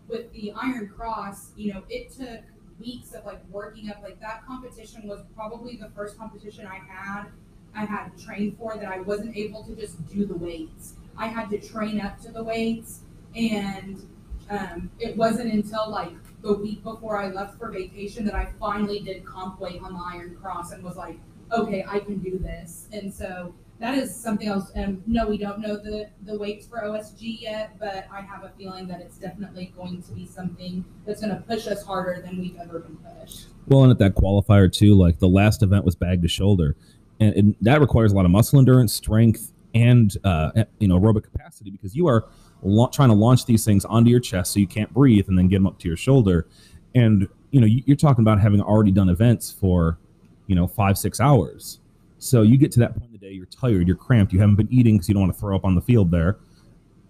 [0.08, 2.40] with the Iron Cross, you know, it took
[2.80, 4.02] weeks of like working up.
[4.02, 7.26] Like that competition was probably the first competition I had.
[7.74, 10.94] I had trained for that I wasn't able to just do the weights.
[11.18, 13.00] I had to train up to the weights,
[13.34, 14.02] and
[14.48, 19.00] um, it wasn't until like the week before I left for vacation that I finally
[19.00, 21.18] did comp on the Iron Cross and was like,
[21.52, 22.88] okay, I can do this.
[22.92, 24.70] And so that is something else.
[24.76, 28.52] And no, we don't know the, the weights for OSG yet, but I have a
[28.56, 32.40] feeling that it's definitely going to be something that's going to push us harder than
[32.40, 33.46] we've ever been pushed.
[33.66, 36.76] Well, and at that qualifier too, like the last event was bag to shoulder,
[37.18, 41.24] and, and that requires a lot of muscle endurance, strength, and uh, you know aerobic
[41.24, 42.26] capacity because you are
[42.62, 45.48] la- trying to launch these things onto your chest so you can't breathe, and then
[45.48, 46.46] get them up to your shoulder,
[46.94, 49.98] and you know you- you're talking about having already done events for
[50.46, 51.80] you know five six hours,
[52.18, 54.56] so you get to that point in the day, you're tired, you're cramped, you haven't
[54.56, 56.38] been eating because you don't want to throw up on the field there,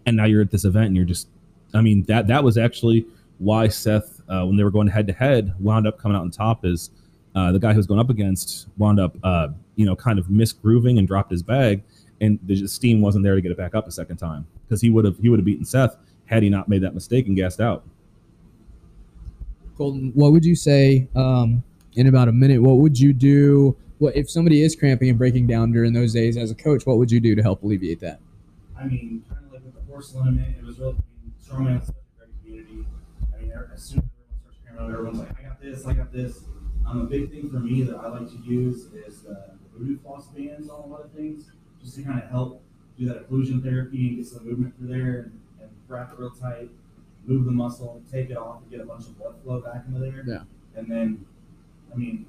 [0.07, 1.29] and now you're at this event and you're just,
[1.75, 3.07] I mean that that was actually
[3.39, 6.31] why Seth, uh, when they were going head to head, wound up coming out on
[6.31, 6.91] top is
[7.35, 10.27] uh, the guy who was going up against wound up, uh, you know, kind of
[10.29, 11.83] misgrooving and dropped his bag,
[12.23, 14.91] and the steam wasn't there to get it back up a second time because he
[14.91, 17.61] would have he would have beaten Seth had he not made that mistake and gassed
[17.61, 17.85] out.
[19.79, 21.63] Colten, what would you say um,
[21.95, 22.61] in about a minute?
[22.63, 23.77] What would you do?
[23.99, 26.87] What if somebody is cramping and breaking down during those days as a coach?
[26.87, 28.21] What would you do to help alleviate that?
[28.79, 30.97] I mean, kind of like with the horse limit, it was really,
[31.51, 32.87] I mean, strongman such a great community.
[33.35, 35.93] I mean, as soon as everyone starts cramming out, everyone's like, I got this, I
[35.95, 36.45] got this.
[36.87, 40.29] Um, a big thing for me that I like to use is the voodoo floss
[40.29, 41.51] bands on a lot of things,
[41.83, 42.63] just to kind of help
[42.99, 46.31] do that occlusion therapy and get some movement through there and, and wrap it real
[46.31, 46.71] tight,
[47.27, 50.01] move the muscle, take it off, and get a bunch of blood flow back into
[50.01, 50.25] there.
[50.27, 50.43] Yeah.
[50.77, 51.25] And then
[51.93, 52.27] I mean,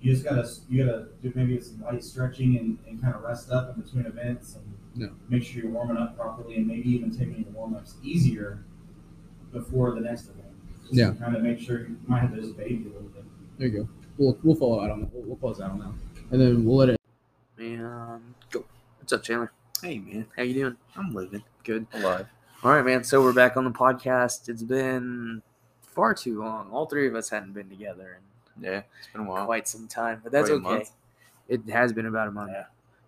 [0.00, 3.50] you just gotta you gotta do maybe some light stretching and, and kind of rest
[3.50, 4.64] up in between events and
[5.02, 5.08] Yeah.
[5.28, 8.64] make sure you're warming up properly and maybe even taking your warm ups easier
[9.52, 10.44] before the next event.
[10.82, 11.10] Just Yeah.
[11.10, 13.24] To kind of make sure you might have to just baby a little bit.
[13.58, 13.88] There you go.
[14.16, 15.12] We'll we'll follow out on that.
[15.12, 15.92] We'll, we'll close out on that,
[16.32, 17.00] and then we'll let it.
[17.58, 18.64] Man, go.
[18.98, 19.52] What's up, Chandler?
[19.82, 20.76] Hey man, How you doing?
[20.96, 21.86] I'm living Good.
[21.92, 22.26] alive.
[22.64, 23.04] All right, man.
[23.04, 24.48] So we're back on the podcast.
[24.48, 25.40] It's been
[25.82, 26.70] far too long.
[26.70, 28.18] All three of us hadn't been together
[28.60, 29.46] Yeah, it's been a while.
[29.46, 30.84] quite some time, but that's okay.
[31.48, 32.50] It has been about a month.
[32.52, 32.64] Yeah.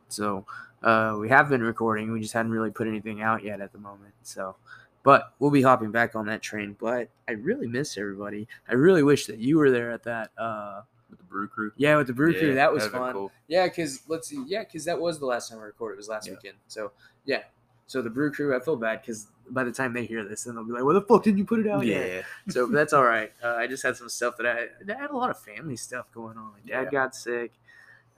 [0.09, 0.47] So
[0.83, 2.13] uh, we have been recording.
[2.13, 4.15] We just hadn't really put anything out yet at the moment.
[4.23, 4.55] So,
[5.03, 6.77] but we'll be hopping back on that train.
[6.81, 8.47] But I really miss everybody.
[8.69, 10.31] I really wish that you were there at that.
[10.39, 11.73] Uh, With the brew crew.
[11.77, 12.49] yeah, with the brew crew.
[12.49, 13.13] Yeah, That was fun.
[13.13, 13.33] cool.
[13.49, 14.43] Yeah, because let's see.
[14.47, 15.95] Yeah, because that was the last time we recorded.
[15.95, 16.35] It was last Yeah.
[16.35, 16.59] weekend.
[16.69, 16.93] So
[17.25, 17.43] yeah.
[17.87, 20.55] So the brew crew, I feel bad because by the time they hear this, then
[20.55, 22.23] they'll be like, "Why the fuck didn't you put it out yet?" yeah.
[22.53, 23.33] So but that's all right.
[23.43, 26.07] Uh, I just had some stuff that I, I had a lot of family stuff
[26.15, 26.53] going on.
[26.53, 26.91] Like dad Yeah.
[26.91, 27.51] got sick.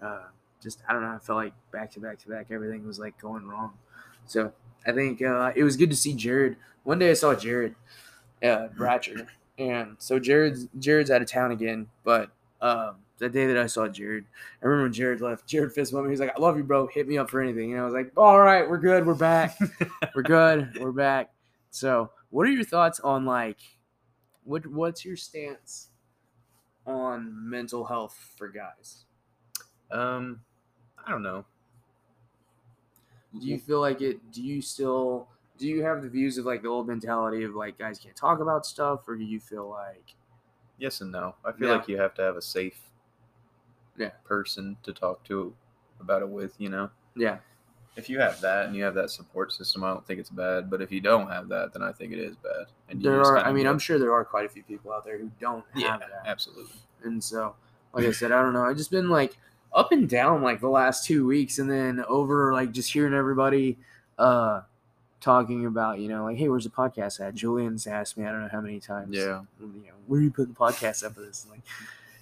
[0.01, 0.25] Uh,
[0.63, 1.09] just I don't know.
[1.15, 3.73] I felt like back to back to back, everything was like going wrong.
[4.27, 4.53] So
[4.87, 6.57] I think uh, it was good to see Jared.
[6.85, 7.75] One day I saw Jared
[8.43, 9.27] uh, Bratcher,
[9.59, 11.89] and so Jared's Jared's out of town again.
[12.05, 12.31] But
[12.63, 14.25] um, the day that I saw Jared,
[14.63, 15.47] I remember when Jared left.
[15.47, 16.13] Jared fist bumped me.
[16.13, 16.87] He's like, "I love you, bro.
[16.87, 19.05] Hit me up for anything." And I was like, "All right, we're good.
[19.05, 19.59] We're back.
[20.15, 20.79] we're good.
[20.81, 21.33] We're back."
[21.71, 23.59] So, what are your thoughts on like,
[24.45, 25.89] what what's your stance
[26.87, 29.05] on mental health for guys?
[29.91, 30.41] Um,
[31.05, 31.45] I don't know.
[33.41, 34.31] Do you feel like it?
[34.31, 37.79] Do you still do you have the views of like the old mentality of like
[37.79, 40.15] guys can't talk about stuff, or do you feel like
[40.79, 41.35] Yes and no.
[41.45, 41.77] I feel Yeah.
[41.79, 42.81] like you have to have a safe
[43.97, 44.11] Yeah.
[44.25, 45.55] person to talk to
[46.01, 46.91] about it with, you know.
[47.15, 47.39] yeah,
[47.95, 50.71] If you have that and you have that support system, I don't think it's bad.
[50.71, 52.67] But if you don't have that, then I think it is bad.
[52.89, 53.35] And you there just are?
[53.35, 55.65] kinda I mean, I'm sure there are quite a few people out there who don't
[55.75, 56.23] have yeah, that.
[56.25, 56.75] absolutely.
[57.05, 57.55] And so,
[57.93, 58.65] like I said, I don't know.
[58.65, 59.37] I've just been like
[59.75, 63.79] up and down like the last two weeks, and then over like just hearing everybody
[64.19, 64.63] uh
[65.23, 67.35] talking about, you know, like, hey, where's the podcast at?
[67.35, 69.17] Julian's asked me, I don't know how many times.
[69.17, 69.43] Yeah.
[69.61, 71.47] You know, where are you putting the podcast up for this?
[71.49, 71.61] Like,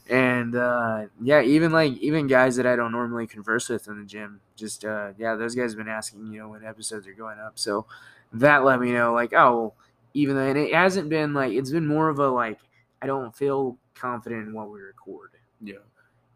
[0.09, 4.05] and uh yeah, even like even guys that I don't normally converse with in the
[4.05, 7.39] gym, just uh yeah, those guys have been asking, you know, when episodes are going
[7.39, 7.59] up.
[7.59, 7.87] So
[8.33, 9.75] that let me know, like, oh, well,
[10.13, 12.59] even though and it hasn't been like it's been more of a like
[13.01, 15.31] I don't feel confident in what we record.
[15.61, 15.77] Yeah.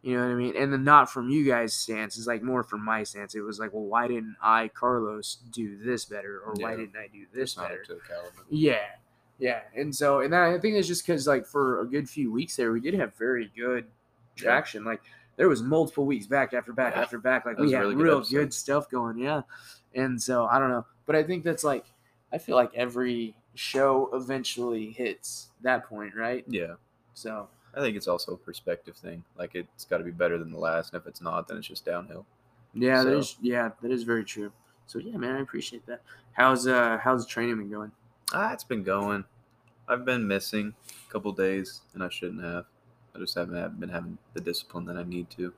[0.04, 0.54] You know what I mean?
[0.54, 2.18] And then not from you guys' stance.
[2.18, 3.34] It's like more from my stance.
[3.34, 7.08] It was like, well, why didn't I, Carlos, do this better, or why didn't I
[7.10, 7.82] do this better?
[8.50, 8.76] Yeah,
[9.38, 9.60] yeah.
[9.74, 12.70] And so, and I think it's just because, like, for a good few weeks there,
[12.70, 13.86] we did have very good
[14.36, 14.84] traction.
[14.84, 15.00] Like,
[15.36, 17.00] there was multiple weeks back after back Yeah.
[17.02, 17.46] after back.
[17.46, 18.36] Like, we had really real episode.
[18.36, 19.16] good stuff going.
[19.16, 19.40] Yeah.
[19.94, 21.86] And so, I don't know, but I think that's like,
[22.30, 26.44] I feel like every show eventually hits that point, right?
[26.46, 26.74] Yeah.
[27.14, 29.24] So, I think it's also a perspective thing.
[29.38, 31.66] Like it's got to be better than the last, and if it's not, then it's
[31.66, 32.24] just downhill.
[32.74, 34.52] yeah, So- there's, yeah, that is very true.
[34.86, 36.02] So, yeah, man, I appreciate that.
[36.32, 37.90] How's uh, how's the training been going?
[38.34, 39.24] Ah, it's been going.
[39.88, 40.74] I've been missing
[41.08, 42.66] a couple days, and I shouldn't have.
[43.14, 45.52] I just haven't have- been having the discipline that I need to.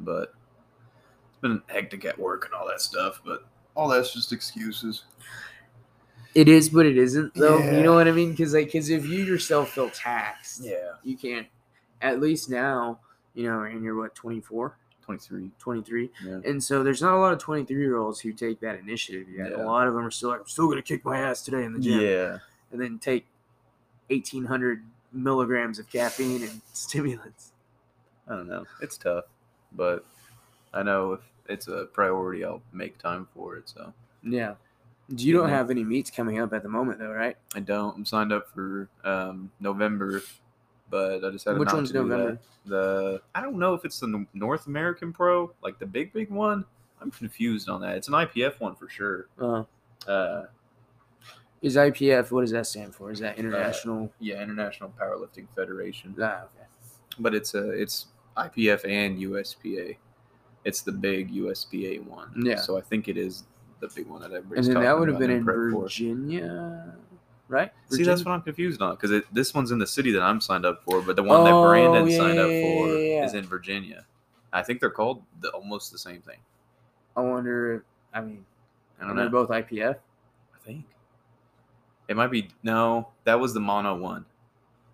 [0.00, 0.32] But
[1.28, 3.20] it's been hectic at work and all that stuff.
[3.24, 5.04] But all that's just excuses.
[6.36, 7.58] It is, but it isn't, though.
[7.58, 8.30] You know what I mean?
[8.32, 10.92] Because, like, because if you yourself feel taxed, Yeah.
[11.02, 11.46] you can't
[12.02, 12.98] at least now
[13.34, 15.50] you know and you're what 24 Twenty three.
[15.58, 16.40] 23 Yeah.
[16.44, 19.52] and so there's not a lot of 23 year olds who take that initiative yet
[19.52, 21.72] a lot of them are still like i'm still gonna kick my ass today in
[21.72, 22.38] the gym Yeah.
[22.72, 23.24] and then take
[24.10, 27.52] 1800 milligrams of caffeine and stimulants
[28.28, 28.64] I don't know.
[28.82, 29.24] It's tough,
[29.72, 30.04] but
[30.74, 33.68] I know if it's a priority, I'll make time for it.
[33.68, 34.54] So yeah
[35.08, 37.96] you don't have any meets coming up at the moment though right I don't.
[37.96, 40.22] I'm signed up for um, November,
[40.90, 42.32] but I decided Which not one's to do November?
[42.32, 42.40] that.
[42.68, 46.30] The I don't know if it's the N- North American Pro, like the big big
[46.30, 46.64] one.
[47.00, 47.96] I'm confused on that.
[47.96, 49.28] It's an IPF one for sure.
[49.40, 49.64] uh,
[50.08, 50.46] Uh,
[51.62, 56.42] is ipf what does that stand for is that international yeah, International Powerlifting Federation, ah,
[56.44, 56.66] okay
[57.18, 59.96] but it's a it's IPF and USPA.
[60.64, 62.30] It's the big USPA one.
[62.44, 62.56] Yeah.
[62.56, 63.44] So I think it is
[63.80, 65.82] the big one that and everybody's then that would have been in prep for.
[65.82, 66.94] virginia
[67.48, 70.40] right See, that's what I'm confused on because this one's in the city that I'm
[70.40, 72.52] signed up for, but the one that Oh, Brandon yeah, signed up for
[72.88, 73.24] yeah, yeah.
[73.24, 74.04] is in Virginia.
[74.52, 76.38] I think they're called the, almost the same thing.
[77.16, 77.82] i wonder if,
[78.14, 78.44] i mean
[79.00, 80.84] I don't they're both ipf I think
[82.08, 83.08] it might be no.
[83.24, 84.24] That was the mono one,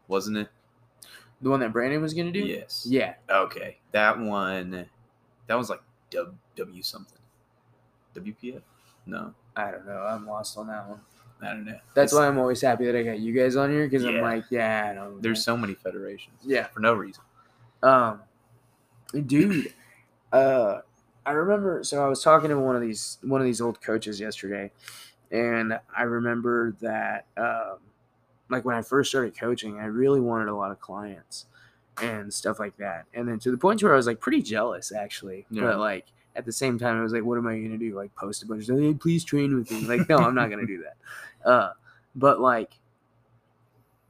[0.09, 0.49] wasn't it?
[1.41, 2.41] The one that Brandon was gonna do?
[2.41, 2.87] Yes.
[2.89, 3.15] Yeah.
[3.29, 4.87] Okay, that one.
[5.47, 5.81] That was like
[6.11, 7.19] W, w something.
[8.15, 8.63] WPF?
[9.07, 9.99] No, I don't know.
[10.09, 11.01] I'm lost on that one.
[11.43, 11.79] I don't know.
[11.95, 14.21] That's It's- why I'm always happy that I got you guys on here because I'm
[14.21, 15.21] like, yeah, I don't.
[15.21, 16.37] There's so many federations.
[16.45, 16.67] Yeah.
[16.69, 17.23] For no reason.
[17.83, 18.21] Um,
[19.27, 19.73] dude,
[20.33, 20.81] uh,
[21.27, 21.83] I remember.
[21.85, 24.71] So I was talking to one of these one of these old coaches yesterday,
[25.31, 27.79] and I remember that, um,
[28.49, 31.47] like when I first started coaching, I really wanted a lot of clients
[32.01, 34.93] and stuff like that, and then to the point where I was like pretty jealous
[34.93, 35.63] actually, Yeah.
[35.63, 36.07] but like.
[36.35, 37.95] At the same time, I was like, "What am I gonna do?
[37.95, 40.67] Like, post a bunch of, hey, please train with me." Like, no, I'm not gonna
[40.67, 40.97] do that.
[41.45, 41.73] Uh,
[42.15, 42.71] but like,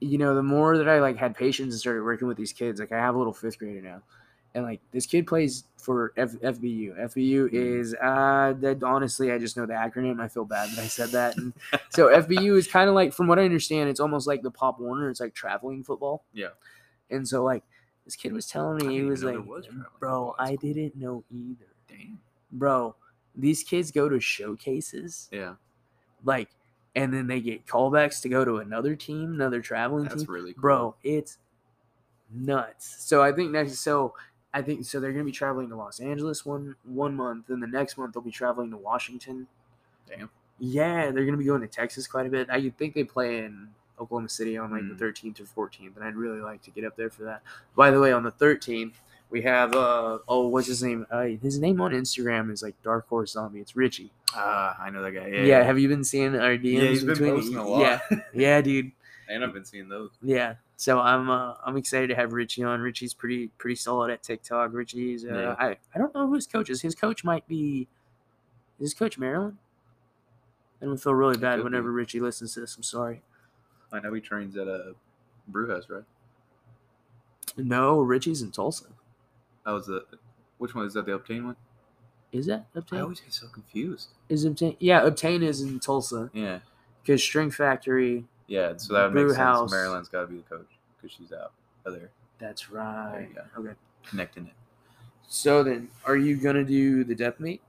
[0.00, 2.78] you know, the more that I like had patience and started working with these kids,
[2.78, 4.02] like I have a little fifth grader now,
[4.54, 6.98] and like this kid plays for F- FBU.
[6.98, 10.20] FBU is uh that honestly, I just know the acronym.
[10.20, 11.36] I feel bad that I said that.
[11.36, 11.52] And
[11.90, 14.78] so FBU is kind of like, from what I understand, it's almost like the Pop
[14.78, 15.10] Warner.
[15.10, 16.24] It's like traveling football.
[16.32, 16.48] Yeah.
[17.10, 17.64] And so like
[18.04, 19.66] this kid was telling me, he was like, was
[19.98, 21.71] bro, I didn't know either.
[22.52, 22.94] Bro.
[23.34, 25.54] These kids go to showcases Yeah,
[26.24, 26.50] like
[26.94, 30.52] and then they get callbacks to go to another team another traveling that's team really
[30.52, 30.60] cool.
[30.60, 31.38] bro it's
[32.34, 34.14] nuts so i think next so
[34.54, 37.62] i think so they're going to be traveling to los angeles one one month and
[37.62, 39.46] the next month they'll be traveling to washington
[40.08, 40.30] Damn.
[40.58, 43.38] yeah they're going to be going to texas quite a bit i think they play
[43.38, 43.68] in
[44.00, 44.98] oklahoma city on like Mm.
[44.98, 47.42] the 13th or 14th and i'd really like to get up there for that
[47.76, 48.94] by the way on the 13th
[49.32, 53.08] we have uh oh what's his name uh, his name on instagram is like dark
[53.08, 55.26] horse zombie it's richie Ah, I know that guy.
[55.26, 57.80] yeah, Yeah, have you been seeing our DMs Yeah, he's been between posting a lot.
[57.80, 58.00] Yeah,
[58.34, 58.92] yeah, dude.
[59.28, 60.08] and I've been seeing those.
[60.22, 60.54] Yeah.
[60.76, 62.80] So I'm uh, I'm excited to have Richie on.
[62.80, 64.72] Richie's pretty pretty solid at TikTok.
[64.72, 65.56] Richie's uh, Yeah.
[65.58, 66.80] I I don't know who his coach is.
[66.80, 67.88] His coach might be
[68.80, 69.58] is his coach Maryland.
[70.80, 71.94] I don't feel really bad whenever be.
[71.94, 72.74] Richie listens to this.
[72.74, 73.20] I'm sorry.
[73.92, 74.94] I know he trains at a
[75.46, 76.04] brew house, right?
[77.58, 78.86] No, Richie's in Tulsa.
[79.64, 80.04] That was the
[80.58, 81.06] which one is that?
[81.06, 81.56] The Obtain one?
[82.32, 82.98] Is that obtain?
[83.00, 84.08] I always get so confused.
[84.30, 84.76] Is Obtain?
[84.80, 86.60] Yeah, Obtain is in Tulsa Yeah,
[87.02, 88.24] because String Factory.
[88.46, 88.72] yeah.
[88.76, 89.70] So that house.
[89.70, 89.72] sense.
[89.72, 91.52] Maryland's got to be the coach because she's out
[91.84, 93.28] of there That's right.
[93.28, 93.42] you go.
[93.60, 93.74] Okay.
[94.08, 94.52] connecting it.
[95.28, 97.60] So then, are you gonna do the depth meet?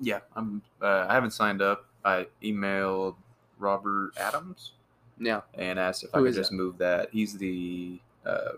[0.00, 0.62] Yeah, I'm.
[0.80, 1.86] Uh, I haven't signed up.
[2.04, 3.14] I emailed
[3.58, 4.72] Robert Adams
[5.18, 5.40] Yeah.
[5.54, 6.56] and asked if Who I could just that?
[6.56, 7.08] move that.
[7.12, 8.52] He's the uh,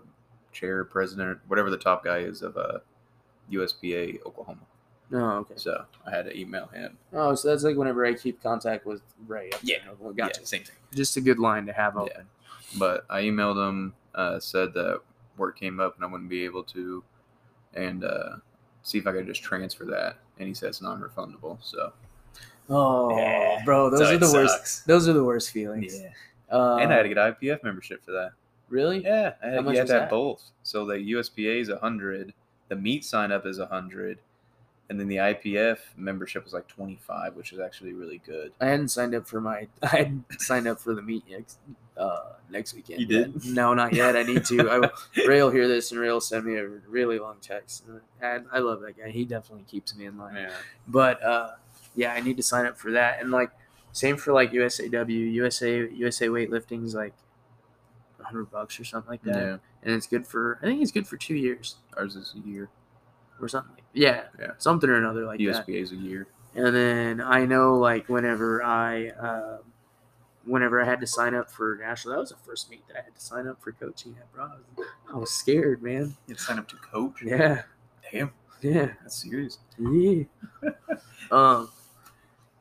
[0.55, 2.79] chair, president, whatever the top guy is of uh,
[3.51, 4.61] USPA Oklahoma.
[5.13, 5.53] Oh, Okay.
[5.57, 6.97] So I had to email him.
[7.13, 9.51] Oh, so that's like whenever I keep contact with Ray.
[9.61, 9.77] Yeah.
[9.85, 9.93] there.
[9.99, 10.39] Well, gotcha.
[10.41, 10.75] Yeah, same thing.
[10.95, 12.01] Just a good line to have Yeah.
[12.01, 12.25] open.
[12.79, 15.01] But I emailed him, uh, said that
[15.37, 17.03] work came up and I wouldn't be able to,
[17.75, 18.37] and uh,
[18.81, 20.17] see if I could just transfer that.
[20.39, 21.59] And he said it's non-refundable.
[21.61, 21.93] So
[22.67, 23.61] Oh, Yeah.
[23.63, 24.87] bro, those So are the worst.
[24.87, 25.95] Those are the worst feelings.
[26.51, 28.31] Uh, and I had to get IPF membership for that.
[28.69, 29.03] Really?
[29.03, 30.09] Yeah, I had, you had to have that?
[30.09, 30.51] both.
[30.63, 32.33] So the USPA is a hundred,
[32.69, 34.19] the meat sign up is a hundred,
[34.89, 38.51] and then the IPF membership was like twenty five, which is actually really good.
[38.61, 39.67] I hadn't signed up for my.
[39.83, 41.57] I hadn't signed up for the meet next
[41.97, 43.01] uh, next weekend.
[43.01, 43.33] You yet.
[43.33, 43.45] did?
[43.45, 44.15] No, not yet.
[44.15, 44.69] I need to.
[44.69, 44.91] I, will-
[45.27, 47.83] Ray will hear this, and Ray will send me a really long text.
[48.21, 49.09] And I love that guy.
[49.09, 50.35] He definitely keeps me in line.
[50.35, 50.51] Yeah,
[50.87, 51.51] But uh,
[51.95, 53.21] yeah, I need to sign up for that.
[53.21, 53.51] And like,
[53.91, 57.13] same for like USAW, USA USA weightlifting is like
[58.25, 59.35] hundred bucks or something like that.
[59.35, 59.57] yeah.
[59.83, 60.59] And it's good for.
[60.61, 62.69] I think it's good for two years Ours is a year.
[63.41, 63.73] or something.
[63.75, 64.51] Like, yeah, Yeah.
[64.57, 65.43] something or another like that.
[65.67, 66.27] USPA is a year.
[66.55, 69.57] And then I know like whenever I, uh,
[70.45, 73.01] whenever I had to sign up for national, that was the first meet that I
[73.03, 74.45] had to sign up for coaching at, bro.
[74.45, 74.47] I
[74.77, 76.15] was, I was scared, man.
[76.27, 77.21] You had to sign up to coach.
[77.23, 77.63] Yeah,
[78.11, 79.57] Damn, yeah, that's serious.
[79.77, 80.23] yeah.
[81.31, 81.69] um,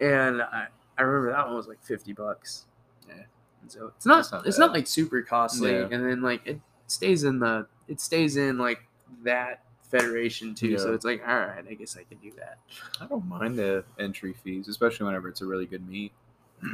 [0.00, 0.66] and I,
[0.98, 2.64] I remember that one was like fifty bucks.
[3.08, 3.22] Yeah.
[3.64, 4.66] And so it's not, not it's bad.
[4.66, 5.88] not like super costly, Yeah.
[5.90, 8.86] and then like it stays in the, it stays in like
[9.24, 10.76] that federation too.
[10.78, 12.58] So it's like, all right, I guess I can do that.
[13.00, 16.12] I don't mind the entry fees, especially whenever it's a really good meet.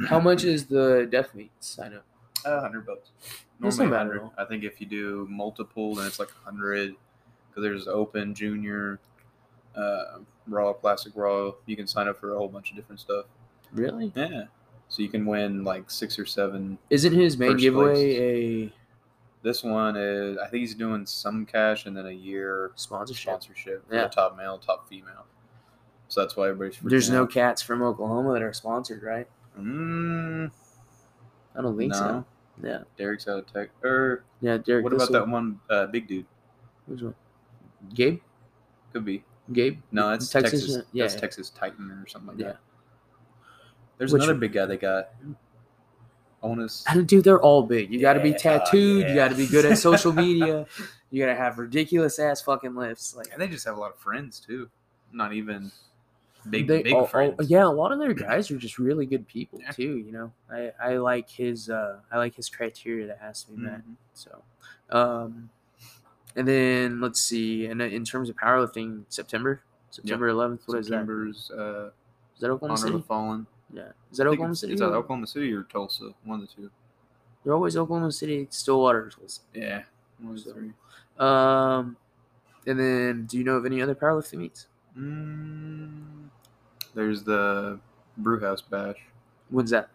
[0.07, 2.03] How much is the death meet sign up?
[2.43, 3.09] A hundred bucks.
[3.59, 4.21] That's Normally not bad at 100.
[4.23, 4.33] all.
[4.37, 6.95] I think if you do multiple, then it's like hundred.
[7.49, 8.99] Because there's open, junior,
[9.75, 11.51] uh, raw, classic raw.
[11.65, 13.25] You can sign up for a whole bunch of different stuff.
[13.71, 14.11] Really?
[14.15, 14.43] Yeah.
[14.91, 16.77] So you can win like six or seven.
[16.89, 18.71] Isn't his main giveaway place.
[18.71, 18.73] a
[19.41, 23.21] This one is, I think he's doing some cash and then a year sponsorship?
[23.41, 24.03] sponsorship for Yeah.
[24.03, 25.25] the top male, top female.
[26.09, 26.77] So that's why everybody's.
[26.83, 29.29] There's freaking no cats from Oklahoma that are sponsored, right?
[29.57, 30.51] Mm,
[31.55, 31.97] I don't think no.
[31.97, 32.25] so.
[32.61, 32.79] Yeah.
[32.97, 33.69] Derek's out of tech.
[33.83, 34.83] Or Yeah, Derek.
[34.83, 36.25] what about Thistle- that one uh, big dude?
[36.87, 37.15] Which one?
[37.93, 38.19] Gabe?
[38.91, 39.23] Could be.
[39.53, 39.79] Gabe?
[39.93, 40.83] No, that's Texas, Texas.
[40.91, 41.19] yeah, that's yeah.
[41.21, 42.47] Texas Titan or something like Yeah.
[42.47, 42.59] that.
[44.01, 45.09] There's Which- another big guy they got.
[46.43, 46.89] I want to.
[46.89, 47.93] I don't, dude, they're all big.
[47.93, 49.03] You got to be tattooed.
[49.03, 49.13] You yeah.
[49.13, 50.65] got to be good at social media.
[51.11, 53.15] You got to have ridiculous ass fucking lifts.
[53.15, 54.67] Like And they just have a lot of friends too.
[55.13, 55.71] Not even
[56.49, 57.47] big, they, big all- all- friends.
[57.47, 59.69] yeah, a lot of their guys are just really good people Yeah.
[59.69, 59.97] too.
[59.99, 63.57] You know, I I like his uh I like his criteria that has to be
[63.57, 63.81] met.
[63.87, 63.95] Mhm.
[64.15, 64.41] So,
[64.89, 65.51] um,
[66.35, 67.67] and then let's see.
[67.67, 70.61] And in terms of powerlifting, September, September 11th.
[70.65, 70.93] What is that?
[70.93, 71.89] September's uh,
[72.33, 73.07] Is that Oklahoma Honor of the City?
[73.07, 73.47] Fallen.
[73.73, 73.91] Yeah.
[74.11, 74.73] Is that Oklahoma City?
[74.73, 76.13] Is that Oklahoma City or Tulsa.
[76.23, 76.69] One of the two.
[77.43, 79.41] They're always Oklahoma City, Stillwater, Tulsa.
[79.53, 79.83] Yeah.
[80.19, 80.71] One of the three.
[81.17, 81.97] Um,
[82.67, 84.67] and then do you know of any other powerlifting meets?
[84.97, 86.29] Mm,
[86.93, 87.79] there's the
[88.17, 88.97] Brewhouse Bash.
[89.49, 89.89] When's that?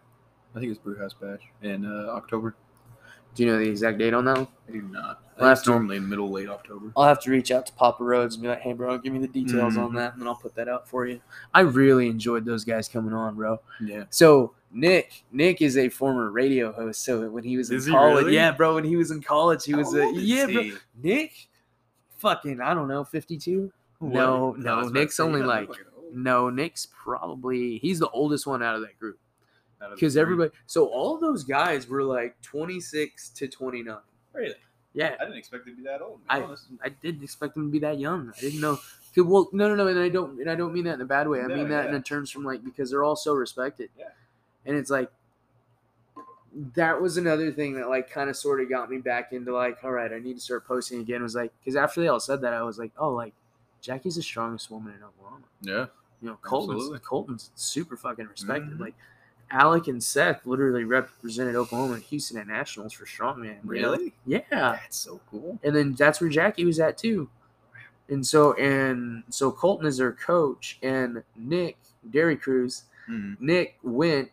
[0.55, 2.55] I think it's Brewhouse Bash in uh, October.
[3.37, 4.47] Do you know the exact date on that one?
[4.67, 4.93] I do not.
[4.95, 6.91] I Well, think it's after- normally middle late October.
[6.97, 9.19] I'll have to reach out to Papa Rhodes and be like, "Hey, bro, give me
[9.19, 9.85] the details Mhm.
[9.85, 11.21] on that, and then I'll put that out for you."
[11.53, 13.59] I really enjoyed those guys coming on, bro.
[13.79, 14.05] Yeah.
[14.09, 17.03] So Nick, Nick is a former radio host.
[17.05, 18.35] So when he was in Is he college, really?
[18.35, 20.71] yeah, bro, when he was in college, he was a yeah, bro.
[21.01, 21.47] Nick,
[22.17, 23.71] fucking, I don't know, fifty-two.
[24.01, 25.69] No, no, Nick's only like
[26.11, 29.26] no, Nick's probably he's the oldest one out of that group Out of the
[29.93, 30.51] because everybody.
[30.65, 33.97] So all those guys were like twenty-six to twenty-nine.
[34.33, 34.55] Really?
[34.93, 36.19] Yeah, I didn't expect them to be that old.
[36.23, 36.65] be I honest.
[36.83, 38.33] I didn't expect them to be that young.
[38.35, 38.77] I didn't know.
[39.13, 41.05] 'cause- Well, no, no, no, and I don't, and I don't mean that in a
[41.05, 41.39] bad way.
[41.41, 41.99] I No, mean that in yeah.
[41.99, 43.89] a terms from like because they're all so respected.
[43.97, 44.09] Yeah.
[44.65, 45.11] And it's like
[46.73, 49.83] that was another thing that like kind of sort of got me back into like,
[49.83, 51.21] all right, I need to start posting again.
[51.21, 53.33] Was like because after they all said that, I was like, oh, like
[53.81, 55.45] Jackie's the strongest woman in Oklahoma.
[55.61, 55.85] Yeah.
[56.21, 56.99] You know, Colten's Absolutely.
[56.99, 58.77] Colten's super fucking respected.
[58.77, 58.79] Mhm.
[58.79, 58.95] Like
[59.51, 63.57] Alec and Seth literally represented Oklahoma and Houston at nationals for strongman.
[63.63, 64.13] Really?
[64.25, 65.59] Yeah That's so cool.
[65.63, 67.29] and then that's where Jackie was at too.
[68.09, 71.77] And so and so Colten is their coach, and Nick
[72.09, 73.39] Dairy Crews, Mhm.
[73.39, 74.31] Nick went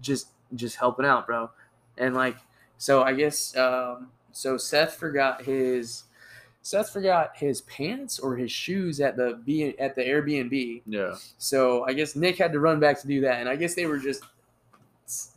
[0.00, 1.50] just just helping out, bro.
[1.96, 2.36] And like
[2.78, 4.56] so, I guess um, so.
[4.56, 6.04] Seth forgot his
[6.62, 10.82] Seth forgot his pants or his shoes at the B at the Airbnb.
[10.86, 11.16] Yeah.
[11.38, 13.86] So I guess Nick had to run back to do that, and I guess they
[13.86, 14.22] were just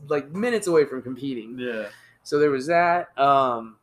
[0.07, 1.57] like minutes away from competing.
[1.59, 1.87] Yeah.
[2.23, 3.17] So there was that.
[3.17, 3.77] Um,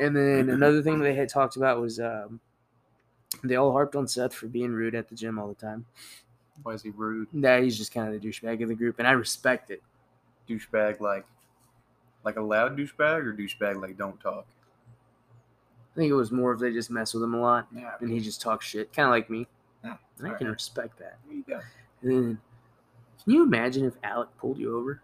[0.00, 2.40] and then another thing they had talked about was um,
[3.44, 5.84] they all harped on Seth for being rude at the gym all the time.
[6.62, 7.28] Why is he rude?
[7.34, 9.82] That he's just kind of the douchebag of the group, and I respect it.
[10.48, 11.24] Douchebag like
[12.24, 14.46] like a loud douchebag or douchebag like don't talk?
[15.92, 17.92] I think it was more if they just mess with him a lot, Yeah.
[18.00, 19.46] and he just talks shit, kind of like me.
[19.84, 20.38] Yeah, And I alright.
[20.38, 21.18] can respect that.
[21.26, 21.60] There you go.
[22.02, 22.38] And then,
[23.24, 25.02] can you imagine if Alec pulled you over?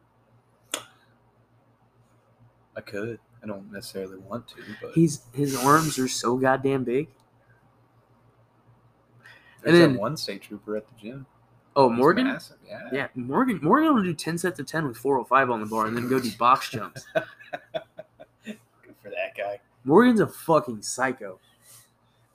[2.77, 3.19] I could.
[3.43, 7.09] I don't necessarily want to, but He's his arms are so goddamn big.
[9.63, 11.27] there's and then- that one state trooper at the gym.
[11.77, 12.27] Oh, He's Morgan.
[12.27, 12.89] massive, Yeah.
[12.93, 13.61] Yeah, Morgan.
[13.63, 15.97] Morgan will do ten sets of ten with four hundred five on the bar, and
[15.97, 17.07] then go do box jumps.
[18.45, 18.57] Good
[19.01, 19.61] for that guy.
[19.85, 21.39] Morgan's a fucking psycho.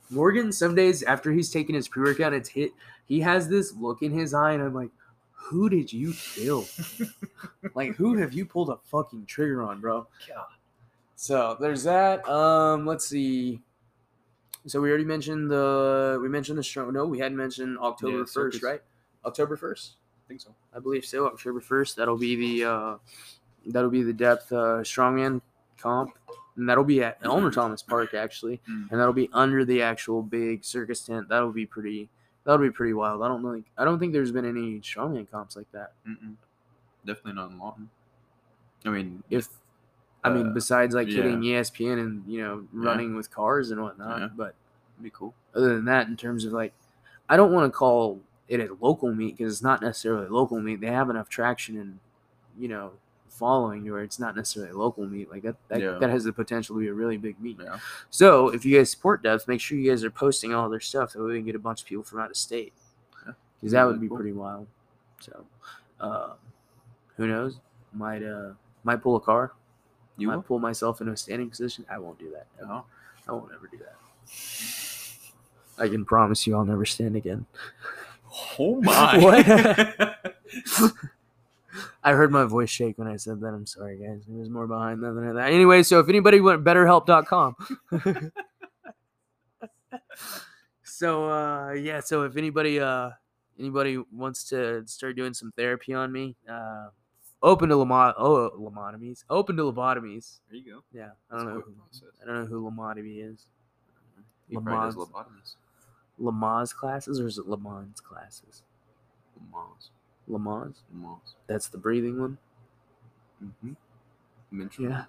[0.10, 2.72] Morgan, some days after he's taken his pre workout, it's hit.
[3.06, 4.92] He has this look in his eye, and I'm like,
[5.44, 6.66] "Who did you kill?
[7.76, 10.46] like, who have you pulled a fucking trigger on, bro?" God.
[11.16, 12.28] So there's that.
[12.28, 13.62] Um, let's see.
[14.66, 16.90] So we already mentioned the we mentioned the show.
[16.90, 18.64] No, we hadn't mentioned October first, circus.
[18.64, 18.82] right?
[19.26, 19.96] October first.
[20.26, 20.56] I think so.
[20.76, 21.26] I believe so.
[21.28, 21.96] October first.
[21.98, 22.96] That'll be the uh,
[23.68, 25.42] that'll be the depth uh, strongman
[25.78, 26.18] comp,
[26.56, 28.90] and that'll be at Elmer Thomas Park actually, Mm.
[28.92, 31.28] and that'll be under the actual big circus tent.
[31.30, 32.10] That'll be pretty.
[32.46, 33.22] That'll be pretty wild.
[33.24, 35.94] I don't think I don't think there's been any strongman comps like that.
[36.08, 36.36] Mm-mm.
[37.06, 37.90] Definitely not in Lawton.
[38.86, 39.48] I mean, If
[40.24, 41.16] I mean, Uh, besides like yeah.
[41.24, 44.30] hitting ESPN and you know running with cars and whatnot, Yeah.
[44.36, 44.56] but
[45.02, 45.34] be cool.
[45.56, 46.74] other than that, in terms of like,
[47.30, 50.60] I don't want to call it a local meet because it's not necessarily a local
[50.62, 50.82] meet.
[50.82, 52.00] They have enough traction and
[52.58, 52.92] you know
[53.34, 55.30] following where it's not necessarily local meet.
[55.30, 55.98] Like that, that, Yeah.
[56.00, 57.58] that has the potential to be a really big meet.
[57.62, 57.80] Yeah.
[58.10, 61.12] So if you guys support devs, make sure you guys are posting all their stuff
[61.12, 62.74] so we can get a bunch of people from out of state.
[63.26, 63.34] Yeah.
[63.60, 64.18] Because that would be cool.
[64.18, 64.68] pretty wild.
[65.20, 65.46] So,
[66.00, 66.34] uh,
[67.18, 67.60] who knows?
[67.94, 68.54] Might uh
[68.84, 69.54] might pull a car.
[70.18, 70.44] You might will?
[70.44, 71.86] pull myself into a standing position.
[71.90, 72.48] I won't do that.
[72.62, 72.86] No.
[73.28, 73.96] I won't ever do that.
[75.78, 77.46] I can promise you I'll never stand again.
[78.60, 79.18] Oh my!
[80.78, 80.92] What?
[82.04, 83.48] I heard my voice shake when I said that.
[83.48, 84.24] I'm sorry, guys.
[84.28, 85.52] There was more behind that than that.
[85.52, 87.56] Anyway, so if anybody went betterhelp.com.
[90.84, 93.10] so uh yeah, so if anybody uh
[93.60, 96.88] anybody wants to start doing some therapy on me, uh
[97.42, 99.24] open to lamo- oh lobotomies.
[99.30, 100.40] Open to lobotomies.
[100.50, 100.84] there you go.
[100.94, 101.12] Yeah.
[101.32, 101.62] I don't know.
[101.62, 102.10] Who, process.
[102.22, 103.48] I don't know who lobotomy is.
[104.50, 105.56] He probably does lobotomies.
[106.22, 108.62] Lamaze classes or is it Lamont classes?
[109.36, 109.90] Lamont.
[110.28, 110.78] Lamont?
[110.94, 111.22] Lamont.
[111.48, 112.38] That's the breathing one.
[113.44, 113.74] Mm-hmm.
[114.52, 114.84] Mental.
[114.86, 115.06] Yeah.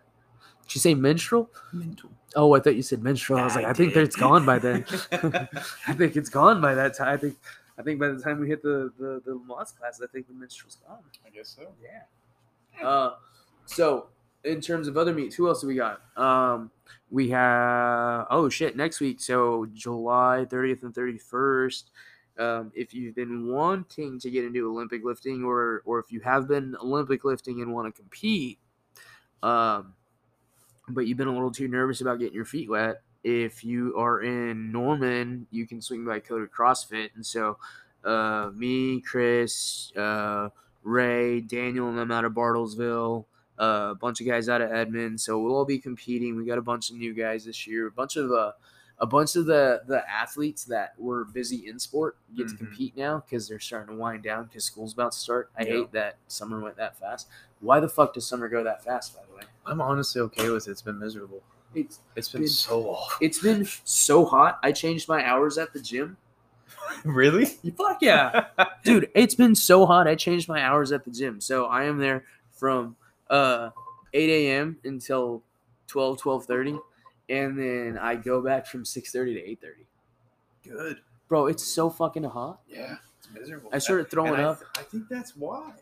[0.67, 1.51] Did you say menstrual?
[1.73, 2.11] Mental.
[2.35, 3.39] Oh, I thought you said menstrual.
[3.39, 4.85] I was like, I, think that it's gone by then.
[5.13, 7.09] I think it's gone by that time.
[7.09, 7.37] I think,
[7.79, 10.35] I think by the time we hit the the, the Lamont class, I think the
[10.35, 10.99] menstrual's gone.
[11.27, 11.69] I guess so.
[11.83, 12.87] Yeah.
[12.87, 13.15] Uh,
[13.67, 14.07] so
[14.45, 16.01] in terms of other meets, who else do we got?
[16.17, 16.71] Um,
[17.11, 19.21] we have oh shit next week.
[19.21, 21.85] So July 30th and 31st.
[22.39, 26.49] Um, if you've been wanting to get into Olympic lifting, or or if you have
[26.49, 28.59] been Olympic lifting and want to compete,
[29.43, 29.95] um,
[30.89, 34.23] but you've been a little too nervous about getting your feet wet, if you are
[34.23, 37.11] in Norman, you can swing by Coded CrossFit.
[37.15, 37.57] And so,
[38.05, 40.51] uh, me, Chris, uh,
[40.83, 43.25] Ray, Daniel, and them out of Bartlesville,
[43.59, 45.21] uh, a bunch of guys out of Edmond.
[45.21, 46.37] So we'll all be competing.
[46.37, 47.87] We got a bunch of new guys this year.
[47.87, 48.53] A bunch of uh,
[49.01, 52.59] a bunch of the the athletes that were busy in sport get to Mhm.
[52.59, 55.51] compete now because they're starting to wind down because school's about to start.
[55.59, 55.69] I Yeah.
[55.73, 57.29] hate that summer went that fast.
[57.61, 59.15] Why the fuck does summer go that fast?
[59.17, 60.73] By the way, I'm honestly okay with it.
[60.73, 61.43] It's been miserable.
[61.75, 64.61] it's It's been Been- so it's been so hot.
[64.63, 66.17] I changed my hours at the gym.
[67.05, 67.47] really?
[67.77, 68.47] Fuck yeah.
[68.85, 70.07] Dude, it's been so hot.
[70.07, 71.41] I changed my hours at the gym.
[71.41, 72.95] So I am there from
[73.29, 73.71] uh
[74.13, 74.79] 8 a.m.
[74.85, 75.43] until
[75.89, 76.81] 12, 12.30.
[77.29, 79.13] And then I go back from 6.30
[79.61, 79.73] to 8.30.
[80.69, 80.99] Good.
[81.29, 82.61] Bro, it's so fucking hot.
[82.69, 83.71] Yeah, it's miserable.
[83.73, 84.61] I started throwing I- up.
[84.77, 85.73] I think that's why.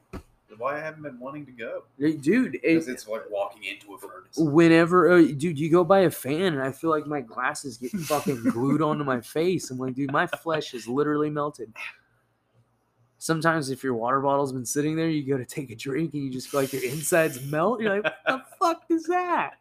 [0.59, 1.84] Why I haven't been wanting to go.
[1.99, 4.36] Dude, Because it, it's like walking into a furnace.
[4.36, 7.90] whenever, uh, dude, you go by a fan and I feel like my glasses get
[7.93, 9.70] fucking glued onto my face.
[9.70, 11.72] I'm like, dude, my flesh is literally melted.
[13.18, 16.22] Sometimes if your water bottle's been sitting there, you go to take a drink and
[16.24, 17.80] you just feel like your insides melt.
[17.80, 19.53] You're like, what the fuck is that?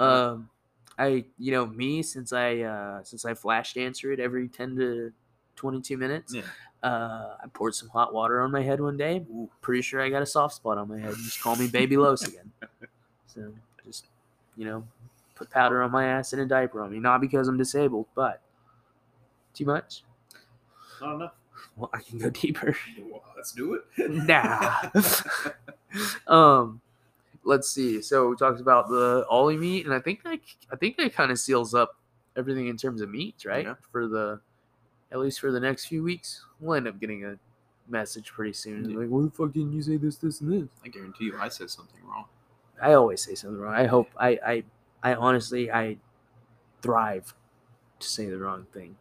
[0.00, 0.50] Um,
[0.98, 5.12] I, you know, me since I uh since I flash dancer it every ten to
[5.56, 6.34] twenty two minutes.
[6.34, 6.42] Yeah.
[6.82, 9.24] Uh, I poured some hot water on my head one day.
[9.60, 11.14] Pretty sure I got a soft spot on my head.
[11.16, 12.50] Just call me Baby Los again.
[13.26, 13.52] So
[13.86, 14.06] just
[14.56, 14.84] you know,
[15.36, 16.98] put powder on my ass and a diaper on me.
[16.98, 18.42] Not because I'm disabled, but
[19.54, 20.02] too much.
[21.00, 21.32] Not enough.
[21.76, 22.76] Well, I can go deeper.
[22.98, 24.10] Well, let's do it.
[24.10, 24.90] nah.
[26.26, 26.80] um,
[27.44, 28.02] let's see.
[28.02, 30.38] So we talked about the Ollie meat, and I think that
[30.72, 31.96] I think that kind of seals up
[32.36, 33.66] everything in terms of meats, right?
[33.66, 33.74] Yeah.
[33.92, 34.40] For the
[35.12, 37.36] at least for the next few weeks, we'll end up getting a
[37.88, 38.88] message pretty soon.
[38.88, 38.98] Yeah.
[38.98, 40.68] Like, what the fuck didn't you say this, this, and this?
[40.84, 42.26] I guarantee you, I said something wrong.
[42.80, 43.74] I always say something wrong.
[43.74, 44.64] I hope I I
[45.02, 45.96] I honestly I
[46.82, 47.34] thrive
[47.98, 48.96] to say the wrong thing.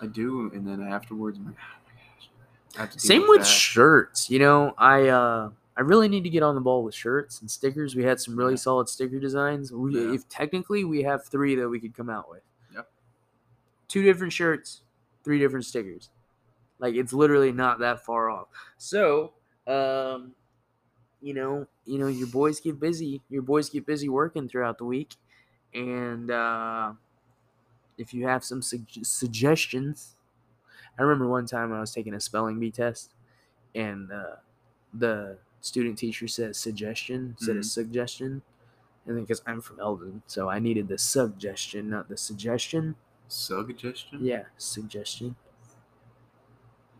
[0.00, 2.30] I do, and then afterwards, I'm like, oh my gosh.
[2.76, 3.46] I have to Same with that.
[3.46, 4.30] shirts.
[4.30, 7.50] You know, I uh I really need to get on the ball with shirts and
[7.50, 7.94] stickers.
[7.96, 8.56] We had some really Yeah.
[8.58, 9.72] solid sticker designs.
[9.72, 10.14] We Yeah.
[10.14, 12.42] if technically we have three that we could come out with.
[12.74, 12.90] Yep.
[13.88, 14.82] Two different shirts,
[15.24, 16.10] three different stickers.
[16.78, 18.48] Like it's literally not that far off.
[18.78, 19.32] So,
[19.66, 20.34] um
[21.20, 23.22] you know, you know, your boys get busy.
[23.28, 25.14] Your boys get busy working throughout the week.
[25.72, 26.94] And uh
[27.98, 30.16] if you have some sug- suggestions,
[30.98, 33.12] I remember one time I was taking a spelling bee test,
[33.74, 34.36] and uh,
[34.94, 37.70] the student teacher said suggestion instead of Mhm.
[37.70, 38.42] suggestion,
[39.06, 42.96] and then because I'm from Eldon, so I needed the suggestion, not the suggestion.
[43.28, 44.18] Suggestion?
[44.22, 45.36] Yeah, suggestion.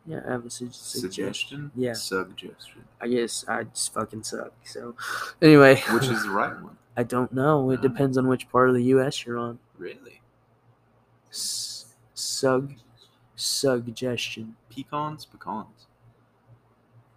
[0.06, 1.10] Yeah, I have a su- suggestion.
[1.10, 1.70] Suggestion?
[1.76, 1.92] Yeah.
[1.92, 2.84] Suggestion.
[3.00, 4.52] I guess I just fucking suck.
[4.64, 4.96] So,
[5.42, 6.78] anyway, Which is the right one?
[6.96, 7.70] I don't know.
[7.70, 7.82] It Ah.
[7.82, 9.24] depends on which part of the U.S.
[9.26, 9.58] you're on.
[9.78, 10.22] Really?
[11.30, 12.74] S- sug,
[13.36, 15.24] suggestion, Pecans?
[15.26, 15.86] Pecans.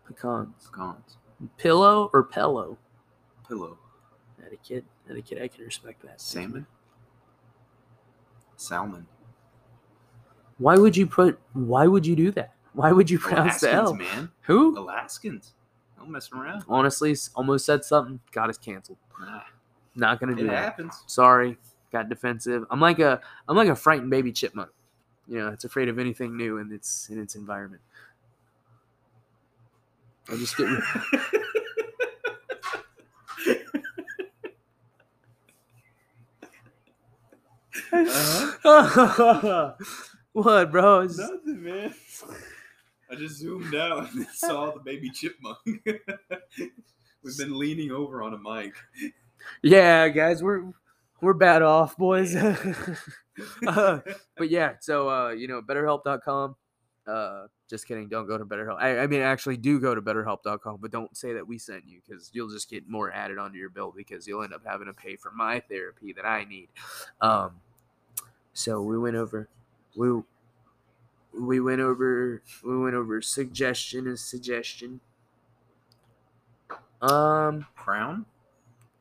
[0.08, 1.18] pecans, Pecans.
[1.58, 2.78] Pillow or pillow.
[3.48, 3.78] Pillow.
[4.46, 5.42] Etiquette, etiquette.
[5.42, 6.22] I can respect that.
[6.22, 6.66] Salmon?
[8.58, 9.08] Salmon.
[10.58, 11.40] Why would you put?
[11.54, 12.54] Why would you do that?
[12.74, 14.16] Why would you pronounce the Alaskans, L?
[14.16, 14.32] man.
[14.42, 14.78] Who?
[14.80, 15.54] Alaskans.
[15.98, 16.64] Don't mess around.
[16.68, 18.20] Honestly, almost said something.
[18.32, 18.98] Got us canceled.
[19.20, 19.42] Nah,
[19.96, 20.64] Not gonna do it that.
[20.64, 21.04] happens.
[21.08, 21.58] Sorry,
[21.92, 22.66] got defensive.
[22.70, 24.70] I'm like a I'm like a frightened baby chipmunk.
[25.28, 27.82] You know, it's afraid of anything new in its in its environment.
[30.30, 30.68] I just get.
[40.34, 41.02] what, bro?
[41.02, 41.94] It's- Nothing, man.
[43.10, 45.58] I just zoomed out and saw the baby chipmunk.
[45.66, 48.74] We've been leaning over on a mic.
[49.62, 50.64] Yeah, guys, we're
[51.22, 52.36] we're bad off, boys.
[53.68, 54.00] Uh,
[54.38, 56.56] but yeah, so uh, you know, betterhelp.com.
[57.08, 58.78] Uh, just kidding, don't go to BetterHelp.
[58.80, 62.00] I, I mean, actually, do go to betterhelp.com, but don't say that we sent you
[62.06, 64.94] because you'll just get more added onto your bill because you'll end up having to
[64.94, 66.70] pay for my therapy that I need.
[67.22, 67.52] Um,
[68.54, 69.50] so we went over,
[69.96, 70.22] we
[71.40, 75.00] we went over, we went over suggestion and suggestion.
[77.02, 78.26] Um, Crown?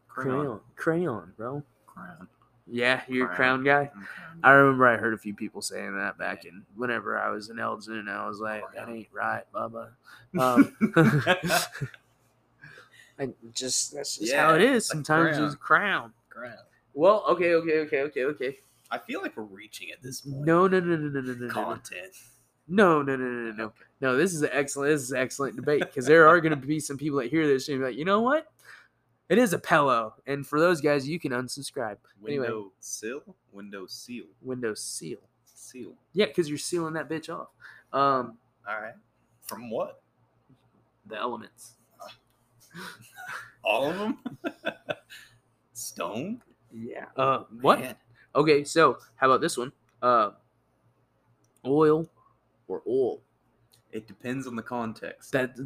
[0.08, 1.62] crayon, crayon, bro.
[1.86, 2.28] Crown.
[2.66, 3.62] Yeah, you're a Crown.
[3.62, 3.90] crown guy.
[3.94, 4.40] I'm crown.
[4.42, 7.58] I remember I heard a few people saying that back in whenever I was in
[7.58, 9.88] Elgin, and I was like, that ain't right, Bubba.
[10.38, 10.74] Um,
[13.18, 14.88] I just that's just Yeah, how it is.
[14.88, 15.46] like Sometimes crown.
[15.46, 16.12] it's crown.
[16.30, 16.58] Ground.
[16.94, 18.58] Well, okay, okay, okay, okay, okay.
[18.90, 20.44] I feel like we're reaching at this point.
[20.44, 22.12] No, no, no, no, no, no, no, no, content.
[22.68, 23.72] no, no, no, no, no, no.
[24.00, 24.90] No, this is an excellent.
[24.90, 27.46] This is an excellent debate because there are going to be some people that hear
[27.46, 28.50] this and be like, you know what?
[29.28, 31.96] It is a pillow, and for those guys, you can unsubscribe.
[32.26, 32.46] Anyway.
[32.46, 33.22] Window sill.
[33.52, 34.24] Window seal.
[34.42, 35.18] Windows seal.
[35.44, 35.92] Seal.
[36.12, 37.48] Yeah, because you're sealing that bitch off.
[37.92, 38.36] Um,
[38.68, 38.94] All right.
[39.42, 40.02] From what?
[41.06, 41.74] the elements.
[43.64, 44.18] All of them.
[45.72, 46.42] Stone.
[46.72, 47.06] Yeah.
[47.16, 47.80] Uh, what?
[47.80, 47.96] Man.
[48.34, 49.72] Okay, so how about this one?
[50.02, 50.30] Uh,
[51.64, 52.08] oil
[52.68, 53.20] or oil?
[53.92, 55.32] It depends on the context.
[55.32, 55.56] That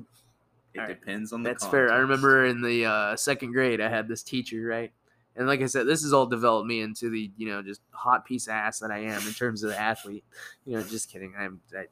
[0.79, 1.01] it alright.
[1.01, 1.51] depends on the.
[1.51, 1.93] that's fair.
[1.93, 4.93] I remember in the uh, second grade, I had this teacher, right?
[5.37, 8.25] And like I said, this has all developed me into the you know just hot
[8.25, 10.25] piece of ass that I am in terms of the athlete.
[10.65, 11.35] You know, just kidding.
[11.39, 11.87] I'm I,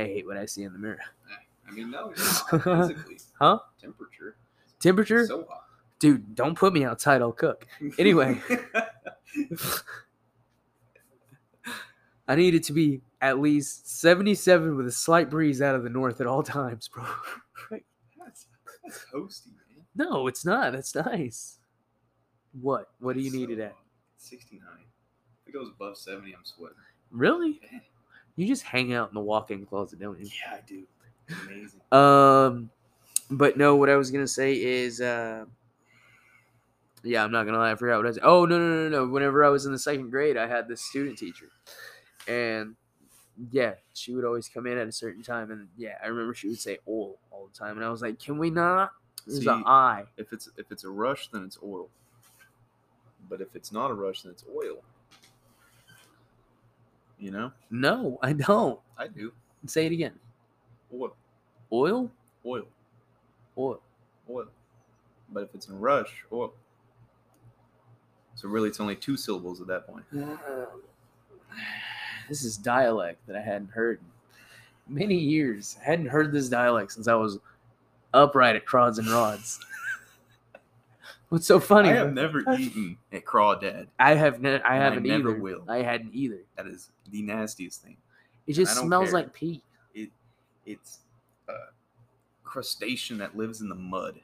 [0.00, 1.00] I hate what I see in the mirror.
[1.66, 2.16] I mean, no, you're
[2.60, 3.18] physically.
[3.38, 3.58] Huh?
[3.80, 4.36] Temperature.
[4.80, 5.64] Temperature, So hot.
[5.98, 6.34] dude.
[6.34, 7.22] Don't put me outside.
[7.22, 7.66] I'll cook.
[7.98, 8.40] Anyway.
[12.28, 15.90] I need it to be at least 77 with a slight breeze out of the
[15.90, 17.04] north at all times, bro.
[17.70, 17.82] that's,
[18.82, 19.84] that's toasty, man.
[19.94, 20.72] no, it's not.
[20.72, 21.58] That's nice.
[22.60, 22.88] What?
[23.00, 23.72] What do you So need it at?
[23.72, 23.78] hot.
[24.18, 24.60] 69.
[25.42, 26.76] If it goes above 70, I'm sweating.
[27.10, 27.60] Really?
[27.72, 27.80] Yeah,
[28.36, 30.26] You just hang out in the walk-in closet, don't you?
[30.26, 30.84] yeah I do.
[31.46, 31.80] Amazing.
[31.92, 32.70] Um,
[33.30, 35.44] but no, what I was gonna say is, uh,
[37.02, 38.18] yeah, I'm not gonna lie, I forgot what I was.
[38.22, 39.08] Oh no, no, no, no!
[39.12, 41.48] Whenever I was in the second grade, I had this student teacher,
[42.28, 42.76] and
[43.50, 46.48] yeah, she would always come in at a certain time, and yeah, I remember she
[46.48, 48.92] would say "oil" all the time, and I was like, "Can we not?"
[49.26, 50.04] There's See, an I.
[50.16, 51.88] If it's if it's a rush, then it's oil.
[53.28, 54.82] But if it's not a rush, then it's oil.
[57.18, 58.80] You know, No, I don't.
[58.98, 59.32] I do
[59.66, 60.18] Say it again.
[60.92, 61.14] oil,
[61.72, 62.10] Oil,
[62.44, 62.66] oil,
[63.56, 63.80] oil.
[64.28, 64.46] oil.
[65.32, 66.52] But if it's in a rush, oil.
[68.34, 70.04] So really, it's only two syllables at that point.
[70.12, 70.82] Um,
[72.32, 74.00] This is dialect that I hadn't heard
[74.88, 75.76] in many years.
[75.82, 77.38] I hadn't heard this dialect since I was
[78.14, 79.60] upright at Crods and Rods.
[81.28, 81.90] What's so funny?
[81.90, 83.88] I have never eaten a crawdad.
[83.98, 85.40] I have ne- I and I haven't never either.
[85.42, 85.62] will.
[85.68, 86.38] I hadn't either.
[86.56, 87.98] That is the nastiest thing.
[88.46, 89.12] It just smells care.
[89.12, 89.62] like pee.
[89.94, 90.08] It
[90.64, 91.00] it's
[91.50, 91.52] a
[92.44, 94.22] crustacean that lives in the mud.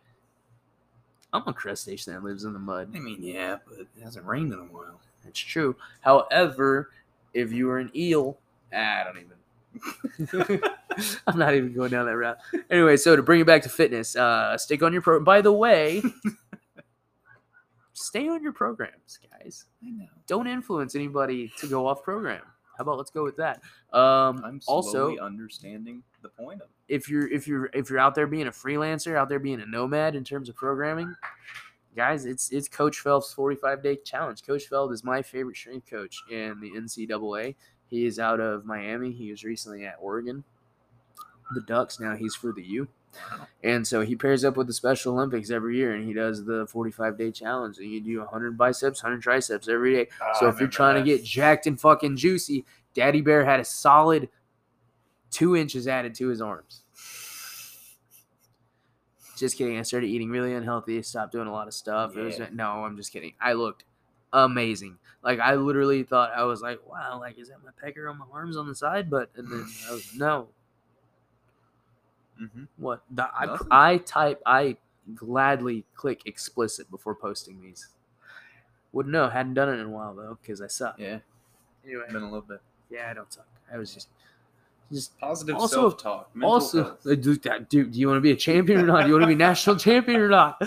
[1.34, 2.90] I'm a crustacean that lives in the mud.
[2.94, 4.98] I mean, yeah, but it hasn't rained in a while.
[5.22, 5.76] That's true.
[6.00, 6.88] However,
[7.34, 8.38] if you were an eel,
[8.72, 10.60] ah, I don't even.
[11.26, 12.38] I'm not even going down that route.
[12.70, 15.20] Anyway, so to bring it back to fitness, uh, stick on your pro.
[15.20, 16.02] By the way,
[17.92, 19.66] stay on your programs, guys.
[19.84, 20.06] I know.
[20.26, 22.42] Don't influence anybody to go off program.
[22.76, 23.60] How about let's go with that?
[23.92, 26.94] Um, I'm also, understanding the point of it.
[26.94, 29.66] if you're if you're if you're out there being a freelancer, out there being a
[29.66, 31.12] nomad in terms of programming,
[31.98, 34.46] guys, it's it's Coach Feld' 45 day challenge.
[34.46, 37.56] Coach Feld is my favorite strength coach in the NCAA.
[37.88, 39.10] He is out of Miami.
[39.10, 40.44] He was recently at Oregon,
[41.54, 41.98] the Ducks.
[41.98, 42.88] Now he's for the U.
[43.64, 46.68] And so he pairs up with the Special Olympics every year, and he does the
[46.68, 47.78] 45 day challenge.
[47.78, 50.08] And you do 100 biceps, 100 triceps every day.
[50.22, 53.64] Ah, So if you're trying to get jacked and fucking juicy, Daddy Bear had a
[53.64, 54.28] solid
[55.32, 56.82] two inches added to his arms.
[59.38, 59.78] Just kidding.
[59.78, 61.00] I started eating really unhealthy.
[61.02, 62.16] Stopped doing a lot of stuff.
[62.16, 63.34] It was no, I'm just kidding.
[63.40, 63.84] I looked
[64.32, 64.98] amazing.
[65.22, 68.26] Like I literally thought I was like, wow, like is that my pecker on my
[68.32, 69.10] arms on the side?
[69.10, 70.48] But and then I was no.
[72.38, 74.76] hmm What the, I I type I
[75.14, 77.88] gladly click explicit before posting these.
[78.92, 79.28] Wouldn't know.
[79.28, 80.96] Hadn't done it in a while though because I suck.
[80.98, 81.18] Yeah,
[81.84, 82.60] Anyway, been a little bit.
[82.90, 83.46] yeah, I don't suck.
[83.72, 84.08] I was just
[84.92, 86.30] just Positive Also- self-talk.
[86.42, 89.02] also, dude, dude, do you want to be a champion or not?
[89.02, 90.60] Do you want to be national champion or not?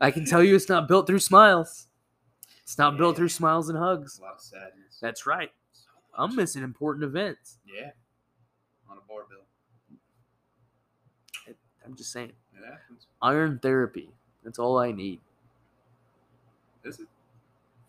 [0.00, 1.86] I can tell you, it's not built through smiles.
[2.62, 4.18] It's not built through smiles and hugs.
[4.18, 4.98] a lot of sadness.
[5.00, 5.50] That's right.
[5.72, 7.58] So I'm missing important events.
[7.66, 7.90] Yeah,
[8.88, 9.38] on a barbell.
[11.84, 12.32] I'm just saying.
[12.56, 13.06] It happens.
[13.22, 14.10] Iron therapy.
[14.44, 15.20] That's all I need.
[16.84, 17.08] Is it?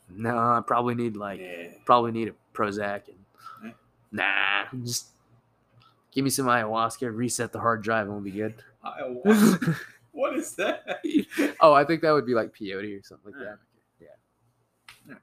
[0.10, 1.68] No, I probably need like yeah.
[1.86, 3.18] probably need a Prozac and
[3.64, 3.72] Yeah.
[4.12, 5.08] nah, just
[6.12, 8.56] give me some ayahuasca, reset the hard drive, and we'll be good.
[8.86, 9.76] Ayahuasca.
[10.12, 11.02] what is that?
[11.60, 13.56] oh, I think that would be like peyote or something like Ah,
[15.10, 15.18] that.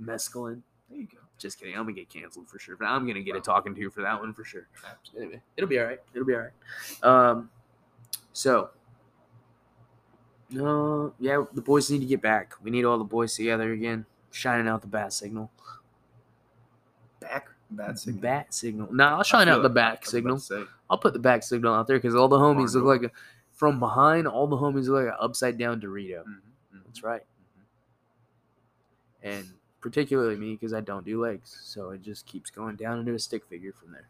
[0.00, 0.60] Mescaline.
[0.90, 1.18] There you go.
[1.38, 1.74] Just kidding.
[1.74, 2.76] I'm gonna get canceled for sure.
[2.76, 4.66] But I'm gonna get a talking to you for that one for sure.
[5.16, 6.00] Anyway, it'll be all right.
[6.12, 7.04] It'll be all right.
[7.04, 7.50] Um,
[8.32, 8.70] so,
[10.50, 12.54] no, yeah, the boys need to get back.
[12.62, 15.50] We need all the boys together again, shining out the bat signal.
[17.20, 17.48] Back.
[17.76, 18.22] Bad signal.
[18.22, 18.88] Bat signal.
[18.92, 20.40] Nah, I'll shine out the back signal.
[20.90, 23.12] I'll put the back signal out there because all the homies look like.
[23.52, 26.24] from behind, all the homies look like an upside down Dorito.
[26.24, 26.40] Mhm,
[26.74, 26.80] mhm.
[26.86, 27.22] That's right.
[29.22, 29.46] And
[29.80, 33.18] particularly me because I don't do legs, so it just keeps going down into a
[33.18, 34.08] stick figure from there.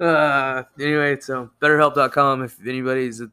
[0.00, 2.42] uh, anyway, so betterhelp.com.
[2.42, 3.30] If anybody's a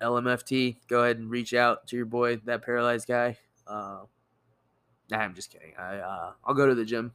[0.00, 3.38] LMFT, go ahead and reach out to your boy, that paralyzed guy.
[3.72, 4.04] Uh,
[5.10, 5.72] nah, I'm just kidding.
[5.78, 7.14] I uh, I'll go to the gym,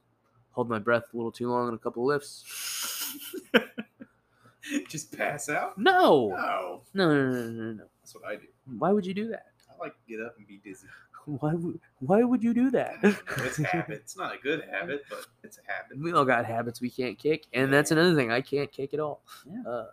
[0.51, 2.43] hold my breath a little too long on a couple lifts.
[4.89, 5.77] Just pass out?
[5.77, 6.81] No, No.
[6.93, 7.83] no, no, no, no, no.
[8.01, 8.47] That's what I do.
[8.77, 9.45] Why would you do that?
[9.71, 10.87] I like to get up and be dizzy.
[11.25, 13.01] Why would Why would you do that?
[13.03, 13.97] Know, It's a habit.
[14.01, 15.99] It's not a good habit, but it's a habit.
[16.01, 18.31] we all got habits we can't kick, and that's another thing.
[18.31, 19.21] I can't kick at all.
[19.45, 19.69] Yeah.
[19.71, 19.85] Uh,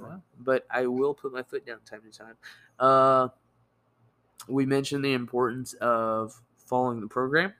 [0.00, 0.20] Wow.
[0.40, 2.34] but I will put my foot down time to time.
[2.80, 3.28] Uh,
[4.48, 7.54] we mentioned the importance of following the program.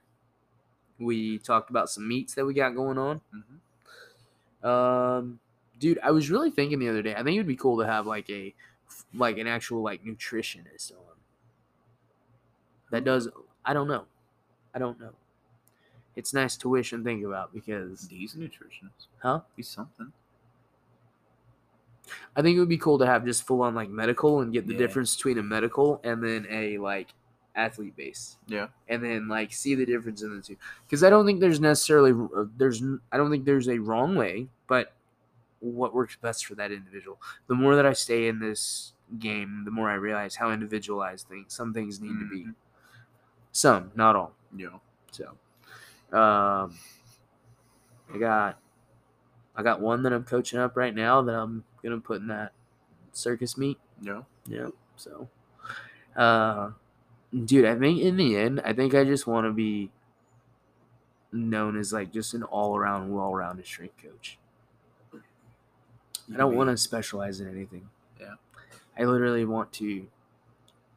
[0.99, 3.21] We talked about some meets that we got going on.
[4.63, 4.67] Mhm.
[4.67, 5.39] Um,
[5.79, 7.13] dude, I was really thinking the other day.
[7.13, 8.53] I think it would be cool to have like a
[9.13, 11.17] like an actual like nutritionist on
[12.91, 13.27] that does.
[13.65, 14.05] I don't know.
[14.73, 15.13] I don't know.
[16.15, 19.41] It's nice to wish and think about because, these nutritionists, huh?
[19.55, 20.13] He's something.
[22.35, 24.67] I think it would be cool to have just full on like medical and get
[24.67, 24.79] the Yeah.
[24.79, 27.13] difference between a medical and then a like
[27.55, 28.37] athlete base.
[28.47, 28.67] Yeah.
[28.87, 30.57] And then like see the difference in the two.
[30.85, 34.47] Because I don't think there's necessarily uh, there's I don't think there's a wrong way,
[34.67, 34.93] but
[35.59, 37.19] what works best for that individual.
[37.47, 41.53] The more that I stay in this game, the more I realize how individualized things
[41.53, 42.43] some things need to be.
[42.45, 42.55] Mhm.
[43.51, 44.33] Some, not all.
[44.55, 44.77] Yeah.
[45.11, 45.29] So,
[46.15, 46.75] um,
[48.13, 48.59] I got,
[49.55, 52.53] I got one that I'm coaching up right now that I'm gonna put in that
[53.11, 53.79] circus meet.
[54.01, 54.21] Yeah.
[54.47, 54.69] Yeah.
[54.95, 55.29] So,
[56.15, 56.71] uh,
[57.45, 59.91] dude, I think in the end, I think I just want to be
[61.31, 64.37] known as like just an all-around, well-rounded strength coach.
[66.33, 67.89] I don't want to specialize in anything.
[68.19, 68.35] Yeah.
[68.97, 70.07] I literally want to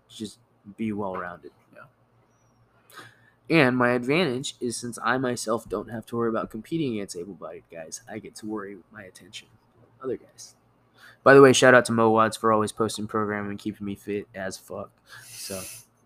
[0.08, 0.38] just
[0.76, 1.52] be well-rounded.
[1.74, 3.58] Yeah.
[3.64, 7.64] And my advantage is since I myself don't have to worry about competing against able-bodied
[7.70, 10.54] guys, I get to worry my attention on other guys.
[11.22, 13.94] By the way, shout out to Mo Watts for always posting programming and keeping me
[13.94, 14.90] fit as fuck.
[15.24, 15.60] So,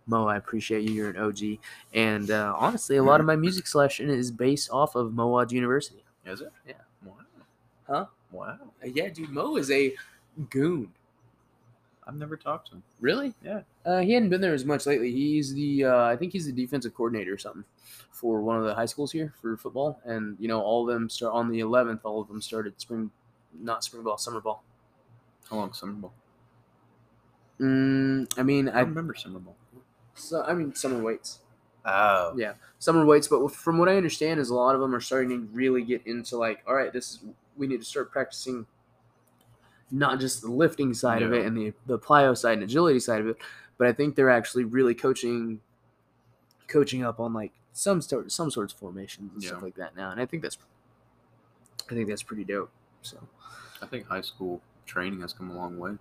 [0.07, 0.95] Mo, I appreciate you.
[0.95, 1.59] You're an OG.
[1.93, 5.53] And uh, honestly, a lot of my music selection is based off of Mo Watts
[5.53, 6.03] University.
[6.27, 6.53] Is it?
[6.67, 6.75] Yeah.
[7.05, 7.15] Wow.
[7.87, 8.07] Huh?
[8.33, 8.59] Wow.
[8.83, 9.95] Uh, yeah, dude, Mo is a
[10.51, 10.91] goon.
[12.07, 12.83] I've never talked to him.
[13.01, 13.35] Really?
[13.43, 13.61] Yeah.
[13.87, 15.11] Uh, he hadn't been there as much lately.
[15.11, 17.65] He's the, uh, I think he's the defensive coordinator or something
[18.11, 20.01] for one of the high schools here for football.
[20.05, 22.01] And you know, all of them start on the 11th.
[22.05, 23.11] All of them started spring,
[23.59, 24.65] not spring ball, summer ball.
[25.51, 26.13] How long summer ball?
[27.61, 29.57] Mm, I mean, I I, remember summer ball.
[30.15, 31.41] so, I mean, summer weights.
[31.85, 32.33] Oh.
[32.37, 33.29] Yeah, summer weights.
[33.29, 36.07] But from what I understand, is a lot of them are starting to really get
[36.07, 37.21] into like, all right, this is
[37.57, 38.67] we need to start practicing
[39.91, 43.21] not just the lifting side of it and the the plyo side and agility side
[43.21, 43.37] of it,
[43.79, 45.61] but I think they're actually really coaching,
[46.67, 50.11] coaching up on like some sort some sorts of formations and stuff like that now,
[50.11, 50.59] and I think that's,
[51.91, 52.71] I think that's pretty dope.
[53.03, 53.19] So
[53.83, 55.93] I think high school training has come a long way.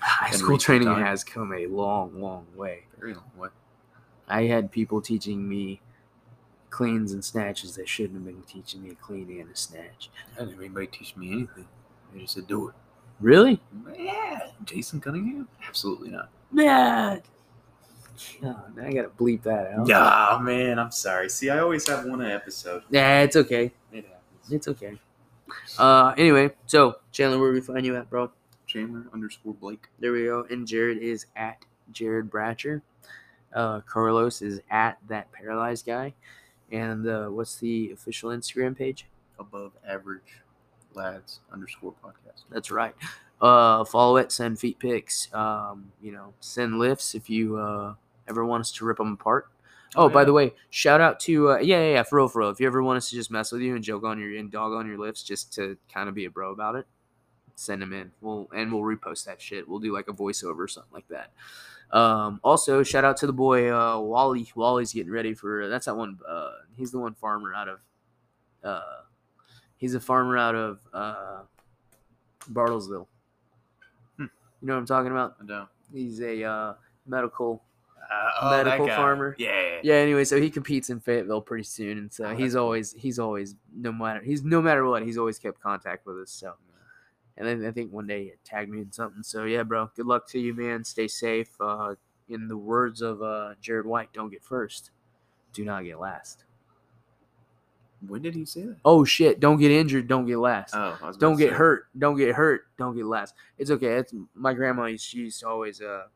[0.00, 1.04] high school training time.
[1.04, 2.84] has come a long, long way.
[2.98, 3.48] Very long way.
[4.28, 5.80] I had people teaching me
[6.70, 10.10] cleans and snatches that shouldn't have been teaching me a clean and a snatch.
[10.34, 11.68] I didn't have anybody teach me anything.
[12.12, 12.74] They just said do it.
[13.20, 13.60] Really?
[13.96, 14.48] Yeah.
[14.64, 15.48] Jason Cunningham?
[15.66, 16.28] Absolutely not.
[16.52, 17.18] Yeah.
[18.40, 19.88] God, I gotta bleep that out.
[19.88, 20.78] Yeah, man.
[20.78, 21.28] I'm sorry.
[21.28, 22.82] See, I always have one episode.
[22.90, 23.72] Yeah, it's okay.
[23.92, 24.50] It happens.
[24.50, 24.98] It's okay.
[25.78, 28.30] Uh, anyway, so Chandler, where we find you at, bro?
[28.66, 29.88] Chandler underscore Blake.
[29.98, 30.46] There we go.
[30.50, 31.58] And Jared is at
[31.92, 32.82] Jared Bratcher.
[33.54, 36.14] Uh, Carlos is at that paralyzed guy.
[36.70, 39.06] And uh, what's the official Instagram page?
[39.38, 40.42] Above average
[40.94, 42.44] lads underscore podcast.
[42.50, 42.94] That's right.
[43.40, 44.32] Uh, follow it.
[44.32, 45.28] Send feet pics.
[45.34, 47.94] Um, you know, send lifts if you uh,
[48.28, 49.48] ever want us to rip them apart.
[49.94, 50.24] Oh, Oh, by yeah.
[50.24, 52.50] the way, shout out to uh, yeah, yeah, yeah, for real, for real.
[52.50, 54.50] If you ever want us to just mess with you and joke on your and
[54.50, 56.86] dog on your lifts, just to kind of be a bro about it,
[57.56, 58.10] send them in.
[58.20, 59.68] We'll and we'll repost that shit.
[59.68, 61.32] We'll do like a voiceover or something like that.
[61.96, 64.50] Um, also, shout out to the boy uh, Wally.
[64.54, 66.18] Wally's getting ready for that's that one.
[66.26, 67.80] Uh, he's the one farmer out of.
[68.64, 69.02] Uh,
[69.76, 71.40] he's a farmer out of uh,
[72.50, 73.08] Bartlesville.
[74.16, 74.24] Hmm.
[74.62, 75.36] You know what I'm talking about?
[75.42, 75.68] I don't.
[75.92, 76.74] He's a uh,
[77.06, 77.62] medical
[78.40, 79.34] Uh, Medical farmer.
[79.38, 79.78] Yeah.
[79.82, 83.18] yeah anyway so he competes in fayetteville pretty soon and so Oh, he's always he's
[83.18, 86.54] always no matter he's no matter what he's always kept contact with us so
[87.36, 90.06] and then i think one day he tagged me in something so yeah bro good
[90.06, 91.94] luck to you man stay safe uh
[92.28, 94.90] in the words of uh jared white don't get first
[95.52, 96.44] do not get last
[98.06, 98.78] When did he say that?
[98.84, 99.38] Oh shit!
[99.38, 100.08] Don't get injured.
[100.08, 100.74] Don't get last.
[100.74, 101.86] Oh, don't get hurt.
[101.96, 102.62] Don't get hurt.
[102.76, 103.32] Don't get last.
[103.58, 103.94] It's okay.
[103.98, 104.86] It's my grandma.
[104.86, 105.80] used- She used to always.
[105.80, 106.06] Uh,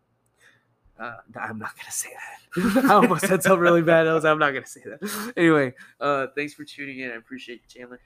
[0.98, 2.10] uh, I'm not gonna say
[2.54, 2.84] that.
[2.84, 4.06] I almost said something really bad.
[4.06, 4.24] I was.
[4.24, 5.32] I'm not gonna say that.
[5.36, 7.10] Anyway, uh, thanks for tuning in.
[7.10, 8.00] I appreciate you, Chandler.